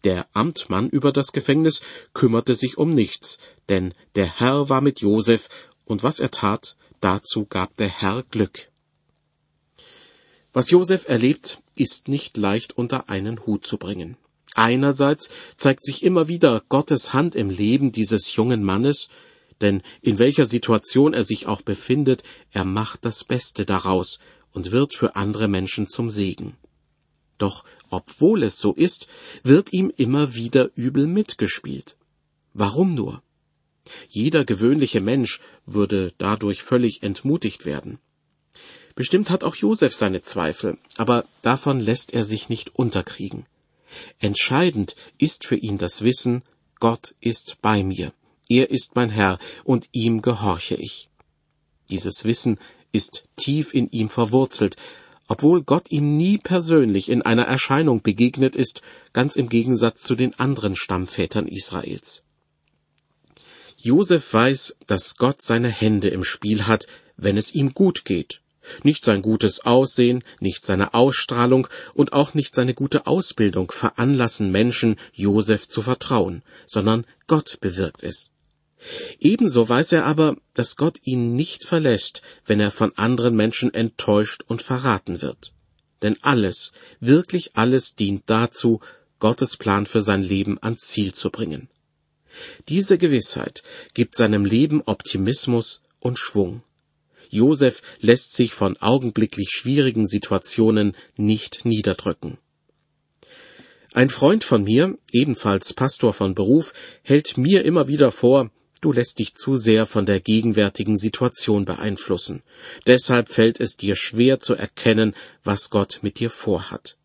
Der 0.04 0.26
Amtmann 0.32 0.88
über 0.88 1.12
das 1.12 1.32
Gefängnis 1.32 1.80
kümmerte 2.12 2.54
sich 2.54 2.76
um 2.76 2.90
nichts, 2.90 3.38
denn 3.68 3.94
der 4.16 4.40
Herr 4.40 4.68
war 4.68 4.80
mit 4.80 5.00
Josef, 5.00 5.48
und 5.84 6.02
was 6.02 6.18
er 6.18 6.30
tat, 6.30 6.76
dazu 7.00 7.46
gab 7.46 7.76
der 7.76 7.88
Herr 7.88 8.24
Glück. 8.24 8.71
Was 10.52 10.70
Josef 10.70 11.08
erlebt, 11.08 11.62
ist 11.74 12.08
nicht 12.08 12.36
leicht 12.36 12.76
unter 12.76 13.08
einen 13.08 13.46
Hut 13.46 13.64
zu 13.64 13.78
bringen. 13.78 14.16
Einerseits 14.54 15.30
zeigt 15.56 15.82
sich 15.82 16.02
immer 16.02 16.28
wieder 16.28 16.62
Gottes 16.68 17.14
Hand 17.14 17.34
im 17.34 17.48
Leben 17.48 17.90
dieses 17.90 18.34
jungen 18.36 18.62
Mannes, 18.62 19.08
denn 19.62 19.82
in 20.02 20.18
welcher 20.18 20.44
Situation 20.44 21.14
er 21.14 21.24
sich 21.24 21.46
auch 21.46 21.62
befindet, 21.62 22.22
er 22.50 22.66
macht 22.66 23.04
das 23.06 23.24
Beste 23.24 23.64
daraus 23.64 24.18
und 24.52 24.72
wird 24.72 24.94
für 24.94 25.16
andere 25.16 25.48
Menschen 25.48 25.86
zum 25.88 26.10
Segen. 26.10 26.56
Doch 27.38 27.64
obwohl 27.88 28.42
es 28.42 28.58
so 28.58 28.74
ist, 28.74 29.06
wird 29.42 29.72
ihm 29.72 29.90
immer 29.96 30.34
wieder 30.34 30.70
übel 30.74 31.06
mitgespielt. 31.06 31.96
Warum 32.52 32.94
nur? 32.94 33.22
Jeder 34.08 34.44
gewöhnliche 34.44 35.00
Mensch 35.00 35.40
würde 35.64 36.12
dadurch 36.18 36.62
völlig 36.62 37.02
entmutigt 37.02 37.64
werden. 37.64 37.98
Bestimmt 38.94 39.31
hat 39.31 39.42
auch 39.44 39.57
Josef 39.57 39.94
seine 39.94 40.22
Zweifel, 40.22 40.78
aber 40.96 41.24
davon 41.40 41.81
lässt 41.81 42.12
er 42.12 42.24
sich 42.24 42.48
nicht 42.48 42.74
unterkriegen. 42.74 43.46
Entscheidend 44.18 44.96
ist 45.18 45.46
für 45.46 45.57
ihn 45.57 45.78
das 45.78 46.02
Wissen, 46.02 46.42
Gott 46.78 47.14
ist 47.20 47.59
bei 47.62 47.85
mir, 47.85 48.12
er 48.48 48.70
ist 48.70 48.96
mein 48.96 49.11
Herr, 49.11 49.38
und 49.64 49.88
ihm 49.92 50.20
gehorche 50.20 50.74
ich. 50.74 51.09
Dieses 51.88 52.24
Wissen 52.24 52.59
ist 52.92 53.24
tief 53.37 53.72
in 53.72 53.90
ihm 53.90 54.09
verwurzelt, 54.09 54.76
obwohl 55.28 55.62
Gott 55.62 55.90
ihm 55.90 56.16
nie 56.16 56.37
persönlich 56.37 57.09
in 57.09 57.22
einer 57.22 57.44
Erscheinung 57.44 58.02
begegnet 58.02 58.55
ist, 58.57 58.83
ganz 59.12 59.37
im 59.37 59.48
Gegensatz 59.48 60.02
zu 60.02 60.14
den 60.14 60.38
anderen 60.38 60.76
Stammvätern 60.76 61.48
Israels. 61.48 62.22
Josef 63.78 64.33
weiß, 64.33 64.76
dass 64.87 65.16
Gott 65.16 65.40
seine 65.40 65.70
Hände 65.70 66.09
im 66.09 66.24
Spiel 66.24 66.66
hat, 66.66 66.87
wenn 67.16 67.37
es 67.37 67.55
ihm 67.55 67.72
gut 67.72 68.05
geht, 68.05 68.42
nicht 68.83 69.05
sein 69.05 69.22
gutes 69.22 69.64
Aussehen, 69.64 70.22
nicht 70.40 70.64
seine 70.64 70.94
Ausstrahlung 70.94 71.68
und 71.94 72.12
auch 72.12 72.35
nicht 72.35 72.55
seine 72.55 72.75
gute 72.75 73.07
Ausbildung 73.07 73.70
veranlassen 73.70 74.51
Menschen, 74.51 74.96
Josef 75.12 75.68
zu 75.68 75.83
vertrauen, 75.83 76.42
sondern 76.66 77.05
Gott 77.27 77.59
bewirkt 77.61 78.03
es. 78.03 78.31
Ebenso 79.20 79.68
weiß 79.68 79.92
er 79.92 80.07
aber, 80.07 80.37
dass 80.55 80.77
Gott 80.77 80.98
ihn 81.05 81.37
nicht 81.37 81.64
verlässt, 81.64 82.22
wenn 82.46 82.61
er 82.61 82.70
von 82.70 82.96
anderen 82.96 83.37
Menschen 83.37 83.72
enttäuscht 83.72 84.42
und 84.46 84.61
verraten 84.61 85.22
wird. 85.22 85.53
Denn 86.03 86.18
alles, 86.22 86.72
wirklich 86.98 87.55
alles 87.55 87.94
dient 87.94 88.25
dazu, 88.27 88.81
Gottes 89.20 89.57
Plan 89.57 89.87
für 89.87 90.03
sein 90.03 90.22
Leben 90.22 90.59
ans 90.61 90.88
Ziel 90.88 91.14
zu 91.14 91.31
bringen. 91.31 91.68
Diese 92.68 92.98
Gewissheit 92.98 93.62
gibt 93.94 94.16
seinem 94.16 94.44
Leben 94.44 94.83
Optimismus 94.83 95.83
und 96.01 96.18
Schwung. 96.18 96.62
Josef 97.33 97.81
lässt 98.01 98.35
sich 98.35 98.53
von 98.53 98.77
augenblicklich 98.77 99.49
schwierigen 99.51 100.07
Situationen 100.07 100.95
nicht 101.16 101.64
niederdrücken. 101.64 102.37
Ein 103.95 104.11
Freund 104.11 104.45
von 104.45 104.64
mir, 104.64 104.99
ebenfalls 105.12 105.73
Pastor 105.73 106.12
von 106.12 106.35
Beruf, 106.35 106.75
hält 107.03 107.38
mir 107.38 107.64
immer 107.64 107.88
wieder 107.88 108.12
vor, 108.12 108.51
du 108.83 108.92
lässt 108.92 109.18
dich 109.18 109.35
zu 109.35 109.57
sehr 109.57 109.87
von 109.87 110.05
der 110.05 110.21
gegenwärtigen 110.21 110.99
Situation 110.99 111.64
beeinflussen. 111.64 112.42
Deshalb 112.87 113.31
fällt 113.31 113.61
es 113.61 113.79
dir 113.79 113.97
schwer 113.97 114.38
zu 114.38 114.55
erkennen, 114.55 115.14
was 115.42 115.71
Gott 115.71 116.01
mit 116.03 116.21
dir 116.21 116.29
vorhat. 116.29 116.99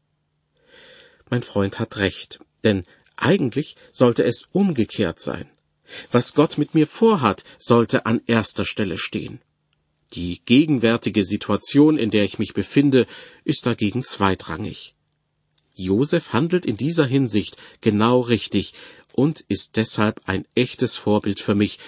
Mein 1.29 1.43
Freund 1.43 1.79
hat 1.79 1.97
recht, 1.97 2.39
denn 2.65 2.85
eigentlich 3.15 3.77
sollte 3.91 4.25
es 4.25 4.47
umgekehrt 4.51 5.21
sein. 5.21 5.49
Was 6.11 6.33
Gott 6.33 6.57
mit 6.57 6.73
mir 6.73 6.85
vorhat, 6.85 7.45
sollte 7.57 8.05
an 8.05 8.21
erster 8.27 8.65
Stelle 8.65 8.97
stehen. 8.97 9.39
Die 10.13 10.41
gegenwärtige 10.45 11.25
Situation, 11.25 11.97
in 11.97 12.11
der 12.11 12.23
ich 12.23 12.39
mich 12.39 12.53
befinde, 12.53 13.07
ist 13.43 13.65
dagegen 13.65 14.03
zweitrangig. 14.03 14.95
Josef 15.75 16.33
handelt 16.33 16.65
in 16.65 16.77
dieser 16.77 17.05
Hinsicht 17.05 17.57
genau 17.81 18.21
richtig 18.21 18.73
und 19.13 19.41
ist 19.47 19.75
deshalb 19.75 20.21
ein 20.25 20.45
echtes 20.55 20.95
Vorbild 20.95 21.39
für 21.39 21.55
mich, 21.55 21.79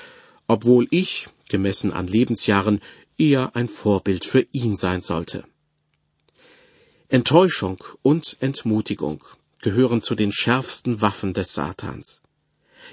obwohl 0.48 0.88
ich, 0.92 1.28
gemessen 1.48 1.92
an 1.94 2.08
Lebensjahren, 2.08 2.82
eher 3.18 3.56
ein 3.56 3.68
Vorbild 3.68 4.26
für 4.26 4.46
ihn 4.52 4.76
sein 4.76 5.02
sollte. 5.02 5.44
Enttäuschung 7.08 7.84
und 8.02 8.38
Entmutigung 8.40 9.24
gehören 9.62 10.02
zu 10.02 10.16
den 10.16 10.32
schärfsten 10.32 11.02
Waffen 11.02 11.34
des 11.34 11.54
Satans. 11.54 12.22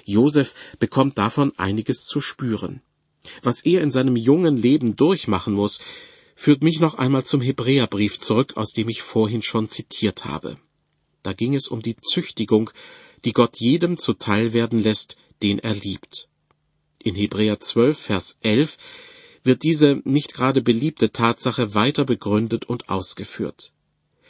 Josef 0.05 0.53
bekommt 0.79 1.17
davon 1.17 1.53
einiges 1.57 2.05
zu 2.05 2.21
spüren. 2.21 2.81
Was 3.41 3.65
er 3.65 3.81
in 3.81 3.91
seinem 3.91 4.15
jungen 4.15 4.57
Leben 4.57 4.95
durchmachen 4.95 5.53
muss, 5.53 5.79
führt 6.35 6.63
mich 6.63 6.79
noch 6.79 6.95
einmal 6.95 7.25
zum 7.25 7.41
Hebräerbrief 7.41 8.19
zurück, 8.19 8.57
aus 8.57 8.71
dem 8.71 8.89
ich 8.89 9.01
vorhin 9.01 9.41
schon 9.41 9.69
zitiert 9.69 10.25
habe. 10.25 10.57
Da 11.23 11.33
ging 11.33 11.55
es 11.55 11.67
um 11.67 11.81
die 11.81 11.97
Züchtigung, 11.97 12.69
die 13.25 13.33
Gott 13.33 13.57
jedem 13.57 13.97
zuteil 13.97 14.53
werden 14.53 14.79
lässt, 14.79 15.17
den 15.41 15.59
er 15.59 15.73
liebt. 15.73 16.29
In 16.99 17.15
Hebräer 17.15 17.59
12, 17.59 17.99
Vers 17.99 18.37
11 18.41 18.77
wird 19.43 19.63
diese 19.63 20.01
nicht 20.03 20.33
gerade 20.33 20.61
beliebte 20.61 21.11
Tatsache 21.11 21.73
weiter 21.73 22.05
begründet 22.05 22.65
und 22.65 22.89
ausgeführt. 22.89 23.71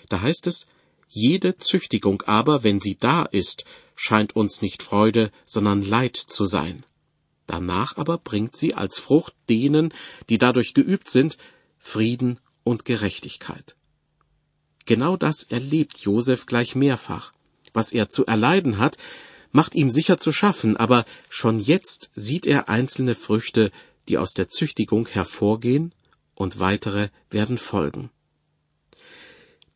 Da 0.10 0.22
heißt 0.22 0.48
es, 0.48 0.68
jede 1.10 1.58
Züchtigung 1.58 2.22
aber, 2.24 2.64
wenn 2.64 2.80
sie 2.80 2.98
da 3.00 3.24
ist, 3.24 3.66
scheint 3.96 4.36
uns 4.36 4.62
nicht 4.62 4.84
Freude, 4.84 5.32
sondern 5.46 5.82
Leid 5.82 6.18
zu 6.18 6.46
sein. 6.46 6.86
Danach 7.48 7.98
aber 7.98 8.18
bringt 8.18 8.56
sie 8.56 8.74
als 8.74 9.00
Frucht 9.00 9.34
denen, 9.50 9.94
die 10.30 10.38
dadurch 10.38 10.74
geübt 10.74 11.10
sind, 11.10 11.38
Frieden 11.80 12.40
und 12.64 12.86
Gerechtigkeit. 12.86 13.76
Genau 14.86 15.18
das 15.18 15.44
erlebt 15.44 15.98
Josef 16.00 16.46
gleich 16.46 16.76
mehrfach. 16.76 17.34
Was 17.74 17.94
er 17.94 18.10
zu 18.10 18.26
erleiden 18.26 18.78
hat, 18.78 18.98
macht 19.52 19.76
ihm 19.76 19.90
sicher 19.90 20.18
zu 20.18 20.32
schaffen, 20.32 20.78
aber 20.78 21.06
schon 21.30 21.60
jetzt 21.60 22.12
sieht 22.16 22.46
er 22.46 22.70
einzelne 22.70 23.16
Früchte, 23.16 23.72
die 24.08 24.18
aus 24.18 24.34
der 24.34 24.50
Züchtigung 24.50 25.08
hervorgehen, 25.08 25.94
und 26.36 26.60
weitere 26.60 27.10
werden 27.32 27.58
folgen. 27.58 28.12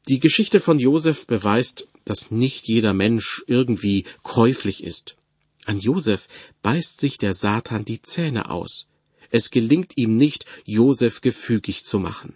Die 0.07 0.19
Geschichte 0.19 0.59
von 0.59 0.77
Josef 0.79 1.25
beweist, 1.25 1.87
dass 2.05 2.31
nicht 2.31 2.67
jeder 2.67 2.93
Mensch 2.93 3.43
irgendwie 3.47 4.05
käuflich 4.23 4.83
ist. 4.83 5.15
An 5.65 5.79
Josef 5.79 6.27
beißt 6.63 6.99
sich 6.99 7.17
der 7.17 7.33
Satan 7.33 7.85
die 7.85 8.01
Zähne 8.01 8.49
aus. 8.49 8.87
Es 9.29 9.49
gelingt 9.49 9.93
ihm 9.95 10.17
nicht, 10.17 10.45
Josef 10.65 11.21
gefügig 11.21 11.85
zu 11.85 11.99
machen. 11.99 12.35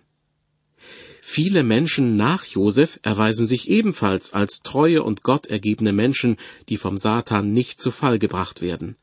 Viele 1.21 1.63
Menschen 1.63 2.17
nach 2.17 2.45
Josef 2.45 2.99
erweisen 3.01 3.47
sich 3.47 3.67
ebenfalls 3.67 4.31
als 4.31 4.59
treue 4.59 5.01
und 5.01 5.23
gottergebene 5.23 5.91
Menschen, 5.91 6.37
die 6.69 6.77
vom 6.77 6.97
Satan 6.97 7.51
nicht 7.51 7.81
zu 7.81 7.89
Fall 7.89 8.19
gebracht 8.19 8.61
werden. 8.61 8.95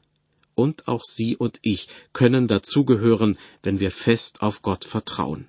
Und 0.54 0.86
auch 0.86 1.02
Sie 1.02 1.36
und 1.36 1.58
ich 1.62 1.88
können 2.12 2.46
dazugehören, 2.46 3.38
wenn 3.62 3.80
wir 3.80 3.90
fest 3.90 4.40
auf 4.40 4.62
Gott 4.62 4.84
vertrauen. 4.84 5.48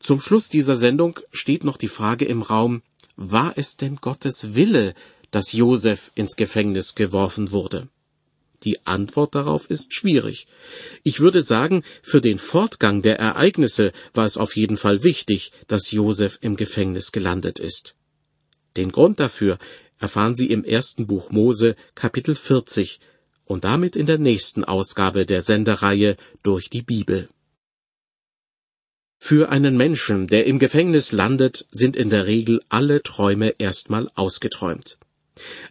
Zum 0.00 0.20
Schluss 0.20 0.48
dieser 0.48 0.76
Sendung 0.76 1.20
steht 1.30 1.64
noch 1.64 1.76
die 1.76 1.88
Frage 1.88 2.24
im 2.24 2.42
Raum, 2.42 2.82
war 3.16 3.52
es 3.56 3.76
denn 3.76 3.96
Gottes 3.96 4.54
Wille, 4.54 4.94
dass 5.30 5.52
Josef 5.52 6.10
ins 6.14 6.36
Gefängnis 6.36 6.94
geworfen 6.94 7.50
wurde? 7.50 7.88
Die 8.64 8.84
Antwort 8.86 9.34
darauf 9.34 9.70
ist 9.70 9.94
schwierig. 9.94 10.48
Ich 11.04 11.20
würde 11.20 11.42
sagen, 11.42 11.84
für 12.02 12.20
den 12.20 12.38
Fortgang 12.38 13.02
der 13.02 13.18
Ereignisse 13.18 13.92
war 14.14 14.26
es 14.26 14.36
auf 14.36 14.56
jeden 14.56 14.76
Fall 14.76 15.04
wichtig, 15.04 15.52
dass 15.68 15.92
Josef 15.92 16.38
im 16.40 16.56
Gefängnis 16.56 17.12
gelandet 17.12 17.60
ist. 17.60 17.94
Den 18.76 18.90
Grund 18.90 19.20
dafür 19.20 19.58
erfahren 19.98 20.34
Sie 20.34 20.50
im 20.50 20.64
ersten 20.64 21.06
Buch 21.06 21.30
Mose 21.30 21.76
Kapitel 21.94 22.34
40 22.34 23.00
und 23.44 23.64
damit 23.64 23.96
in 23.96 24.06
der 24.06 24.18
nächsten 24.18 24.64
Ausgabe 24.64 25.24
der 25.24 25.42
Sendereihe 25.42 26.16
durch 26.42 26.68
die 26.68 26.82
Bibel. 26.82 27.28
Für 29.20 29.50
einen 29.50 29.76
Menschen, 29.76 30.26
der 30.26 30.46
im 30.46 30.58
Gefängnis 30.58 31.12
landet, 31.12 31.66
sind 31.70 31.96
in 31.96 32.10
der 32.10 32.26
Regel 32.26 32.62
alle 32.68 33.02
Träume 33.02 33.54
erstmal 33.58 34.10
ausgeträumt. 34.14 34.98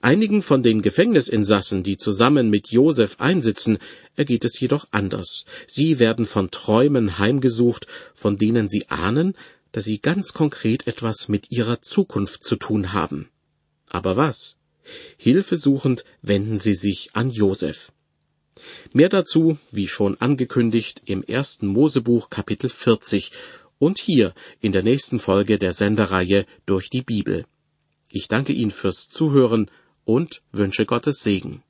Einigen 0.02 0.42
von 0.42 0.64
den 0.64 0.82
Gefängnisinsassen, 0.82 1.84
die 1.84 1.98
zusammen 1.98 2.50
mit 2.50 2.70
Josef 2.70 3.16
einsitzen, 3.20 3.78
ergeht 4.16 4.46
es 4.46 4.60
jedoch 4.60 4.88
anders. 4.92 5.46
Sie 5.68 6.00
werden 6.00 6.26
von 6.26 6.52
Träumen 6.52 7.18
heimgesucht, 7.18 7.88
von 8.14 8.38
denen 8.38 8.68
sie 8.68 8.90
ahnen, 8.90 9.36
dass 9.72 9.84
sie 9.84 10.00
ganz 10.00 10.34
konkret 10.34 10.88
etwas 10.88 11.28
mit 11.28 11.52
ihrer 11.52 11.82
Zukunft 11.82 12.44
zu 12.44 12.56
tun 12.56 12.94
haben. 12.94 13.30
Aber 13.90 14.18
was? 14.18 14.56
Hilfesuchend 15.18 16.04
wenden 16.22 16.58
sie 16.58 16.76
sich 16.76 17.10
an 17.14 17.30
Josef. 17.30 17.92
Mehr 18.94 19.10
dazu, 19.10 19.58
wie 19.72 19.88
schon 19.88 20.20
angekündigt, 20.20 21.02
im 21.06 21.24
ersten 21.24 21.68
Mosebuch 21.68 22.30
Kapitel 22.30 22.70
40 22.70 23.32
und 23.80 24.00
hier 24.00 24.34
in 24.62 24.72
der 24.72 24.84
nächsten 24.84 25.20
Folge 25.20 25.60
der 25.60 25.74
Sendereihe 25.74 26.46
durch 26.66 26.90
die 26.90 27.04
Bibel. 27.04 27.46
Ich 28.10 28.28
danke 28.28 28.54
Ihnen 28.54 28.72
fürs 28.72 29.10
Zuhören 29.10 29.70
und 30.06 30.42
wünsche 30.52 30.86
Gottes 30.86 31.22
Segen. 31.22 31.64